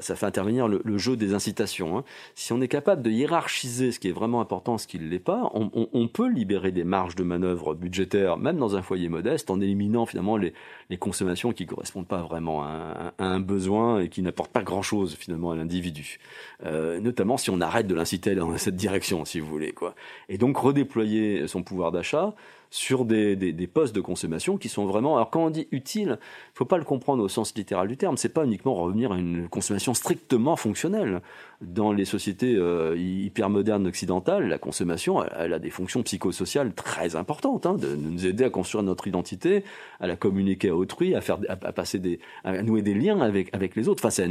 fait 0.00 0.26
intervenir 0.26 0.68
le, 0.68 0.98
jeu 0.98 1.16
des 1.16 1.34
incitations. 1.34 1.98
Hein. 1.98 2.04
Si 2.34 2.52
on 2.52 2.60
est 2.60 2.68
capable 2.68 3.02
de 3.02 3.10
hiérarchiser 3.10 3.92
ce 3.92 3.98
qui 3.98 4.08
est 4.08 4.12
vraiment 4.12 4.40
important, 4.40 4.78
ce 4.78 4.86
qui 4.86 4.98
ne 4.98 5.08
l'est 5.08 5.18
pas, 5.18 5.50
on, 5.54 6.08
peut 6.08 6.28
libérer 6.28 6.70
des 6.70 6.84
marges 6.84 7.16
de 7.16 7.24
manœuvre 7.24 7.74
budgétaires, 7.74 8.36
même 8.36 8.58
dans 8.58 8.76
un 8.76 8.82
foyer 8.82 9.08
modeste, 9.08 9.50
en 9.50 9.60
éliminant 9.60 10.06
finalement 10.06 10.36
les, 10.36 10.52
consommations 11.00 11.52
qui 11.52 11.66
correspondent 11.66 12.06
pas 12.06 12.22
vraiment 12.22 12.62
à, 12.62 13.14
un 13.18 13.40
besoin 13.40 14.00
et 14.00 14.08
qui 14.08 14.22
n'apportent 14.22 14.52
pas 14.52 14.62
grand-chose 14.62 15.16
finalement 15.16 15.50
à 15.50 15.56
l'individu. 15.56 16.18
Euh, 16.64 17.00
notamment 17.00 17.36
si 17.36 17.50
on 17.50 17.60
arrête 17.60 17.88
de 17.88 17.94
l'inciter 17.94 18.36
dans 18.36 18.56
cette 18.58 18.76
direction, 18.76 19.24
si 19.24 19.40
vous 19.40 19.48
voulez. 19.48 19.72
quoi. 19.72 19.96
Et 20.28 20.38
donc 20.38 20.56
redéployer 20.56 21.48
son 21.48 21.64
pouvoir 21.64 21.90
d'achat 21.90 22.34
sur 22.74 23.04
des, 23.04 23.36
des, 23.36 23.66
postes 23.68 23.94
de 23.94 24.00
consommation 24.00 24.56
qui 24.58 24.68
sont 24.68 24.84
vraiment. 24.84 25.14
Alors 25.14 25.30
quand 25.30 25.44
on 25.44 25.50
dit 25.50 25.68
utile, 25.70 26.18
il 26.20 26.56
faut 26.56 26.64
pas 26.64 26.76
le 26.76 26.82
comprendre 26.82 27.22
au 27.22 27.28
sens 27.28 27.54
littéral 27.54 27.86
du 27.86 27.96
terme. 27.96 28.16
C'est 28.16 28.30
pas 28.34 28.44
uniquement 28.44 28.74
revenir 28.74 29.12
à 29.12 29.16
une 29.16 29.48
consommation 29.48 29.94
strictement 29.94 30.56
fonctionnelle. 30.56 31.22
Dans 31.60 31.92
les 31.92 32.04
sociétés 32.04 32.56
euh, 32.56 32.96
hyper 32.98 33.48
modernes 33.48 33.86
occidentales, 33.86 34.48
la 34.48 34.58
consommation, 34.58 35.24
elle, 35.38 35.52
a 35.52 35.60
des 35.60 35.70
fonctions 35.70 36.02
psychosociales 36.02 36.74
très 36.74 37.14
importantes, 37.14 37.64
hein, 37.64 37.74
de, 37.74 37.94
nous 37.94 38.26
aider 38.26 38.42
à 38.42 38.50
construire 38.50 38.82
notre 38.82 39.06
identité, 39.06 39.62
à 40.00 40.08
la 40.08 40.16
communiquer 40.16 40.70
à 40.70 40.74
autrui, 40.74 41.14
à 41.14 41.20
faire, 41.20 41.38
à, 41.48 41.72
passer 41.72 42.00
des, 42.00 42.18
à 42.42 42.60
nouer 42.62 42.82
des 42.82 42.94
liens 42.94 43.20
avec 43.20 43.54
avec 43.54 43.76
les 43.76 43.88
autres. 43.88 44.04
Enfin, 44.04 44.26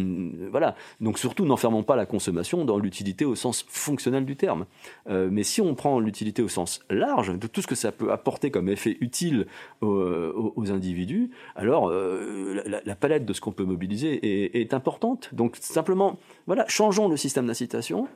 voilà. 0.52 0.76
Donc 1.00 1.18
surtout, 1.18 1.46
n'enfermons 1.46 1.84
pas 1.84 1.96
la 1.96 2.06
consommation 2.06 2.66
dans 2.66 2.78
l'utilité 2.78 3.24
au 3.24 3.36
sens 3.36 3.66
fonctionnel 3.70 4.26
du 4.26 4.36
terme. 4.36 4.66
Euh, 5.10 5.30
mais 5.32 5.44
si 5.44 5.62
on 5.62 5.76
prend 5.76 6.02
l'utilité 6.02 6.42
au 6.42 6.50
sens 6.50 6.82
large 6.90 7.40
de 7.40 7.48
tout 7.48 7.62
ce 7.62 7.68
que 7.68 7.76
ça 7.76 7.94
peut 7.94 8.12
apporter 8.12 8.33
comme 8.52 8.70
effet 8.70 8.98
utile 9.00 9.48
aux, 9.82 10.72
individus, 10.72 11.32
alors 11.56 11.90
euh, 11.90 12.64
la, 12.86 12.96
palette 12.96 13.26
de 13.26 13.34
ce 13.34 13.42
qu'on 13.42 13.52
peut 13.52 13.66
mobiliser 13.66 14.62
est, 14.62 14.74
importante. 14.74 15.30
Donc 15.34 15.58
simplement, 15.60 16.18
voilà, 16.48 16.66
changeons 16.68 17.08
le 17.08 17.18
système 17.18 17.48
d'incitation. 17.48 18.08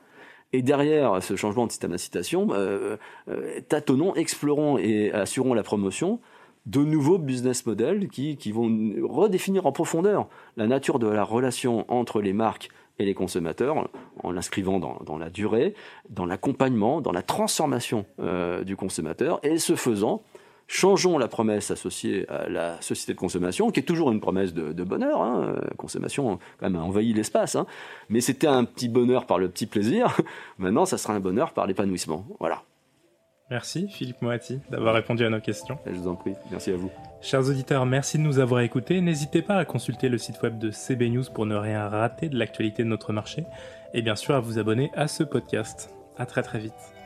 Et 0.54 0.62
derrière 0.62 1.22
ce 1.22 1.36
changement 1.36 1.66
de 1.66 1.70
système 1.70 1.90
d'incitation, 1.90 2.48
euh, 2.52 2.96
euh, 3.28 3.60
tâtonnons, 3.68 4.14
explorons 4.14 4.78
et 4.78 5.12
assurons 5.12 5.52
la 5.52 5.62
promotion 5.62 6.20
de 6.64 6.80
nouveaux 6.80 7.18
business 7.18 7.66
models 7.66 8.08
qui, 8.08 8.52
vont 8.52 8.70
redéfinir 9.02 9.66
en 9.66 9.72
profondeur 9.72 10.28
la 10.56 10.66
nature 10.66 10.98
de 10.98 11.06
la 11.06 11.24
relation 11.24 11.84
entre 11.88 12.20
les 12.20 12.32
marques 12.32 12.70
et 12.98 13.04
les 13.04 13.14
consommateurs 13.14 13.88
en 14.22 14.30
l'inscrivant 14.30 14.78
dans, 14.78 15.18
la 15.18 15.30
durée, 15.30 15.74
dans 16.10 16.26
l'accompagnement, 16.26 17.00
dans 17.00 17.12
la 17.12 17.22
transformation 17.22 18.06
euh, 18.20 18.64
du 18.64 18.76
consommateur 18.76 19.40
et 19.42 19.58
ce 19.58 19.76
faisant, 19.76 20.22
changeons 20.66 21.18
la 21.18 21.28
promesse 21.28 21.70
associée 21.70 22.28
à 22.28 22.48
la 22.48 22.80
société 22.82 23.14
de 23.14 23.18
consommation, 23.18 23.70
qui 23.70 23.80
est 23.80 23.84
toujours 23.84 24.12
une 24.12 24.20
promesse 24.20 24.52
de, 24.52 24.84
bonheur. 24.84 25.22
Hein. 25.22 25.56
Consommation 25.76 26.38
quand 26.58 26.70
même 26.70 26.76
a 26.76 26.84
envahi 26.84 27.12
l'espace, 27.12 27.56
hein. 27.56 27.66
mais 28.08 28.20
c'était 28.20 28.46
un 28.46 28.64
petit 28.64 28.88
bonheur 28.88 29.26
par 29.26 29.38
le 29.38 29.48
petit 29.48 29.66
plaisir. 29.66 30.16
Maintenant, 30.58 30.84
ça 30.84 30.98
sera 30.98 31.14
un 31.14 31.20
bonheur 31.20 31.52
par 31.52 31.66
l'épanouissement. 31.66 32.26
Voilà. 32.38 32.62
Merci 33.50 33.88
Philippe 33.88 34.20
Moati 34.20 34.60
d'avoir 34.70 34.94
répondu 34.94 35.24
à 35.24 35.30
nos 35.30 35.40
questions. 35.40 35.78
Je 35.86 35.92
vous 35.92 36.08
en 36.08 36.14
prie, 36.14 36.34
merci 36.50 36.70
à 36.70 36.76
vous. 36.76 36.90
Chers 37.22 37.48
auditeurs, 37.48 37.86
merci 37.86 38.18
de 38.18 38.22
nous 38.22 38.38
avoir 38.38 38.60
écoutés. 38.60 39.00
N'hésitez 39.00 39.40
pas 39.42 39.56
à 39.56 39.64
consulter 39.64 40.08
le 40.08 40.18
site 40.18 40.42
web 40.42 40.58
de 40.58 40.70
CB 40.70 41.08
News 41.08 41.24
pour 41.32 41.46
ne 41.46 41.56
rien 41.56 41.88
rater 41.88 42.28
de 42.28 42.38
l'actualité 42.38 42.82
de 42.82 42.88
notre 42.88 43.12
marché 43.12 43.44
et 43.94 44.02
bien 44.02 44.16
sûr 44.16 44.34
à 44.34 44.40
vous 44.40 44.58
abonner 44.58 44.90
à 44.94 45.08
ce 45.08 45.22
podcast. 45.22 45.90
À 46.18 46.26
très 46.26 46.42
très 46.42 46.58
vite. 46.58 46.97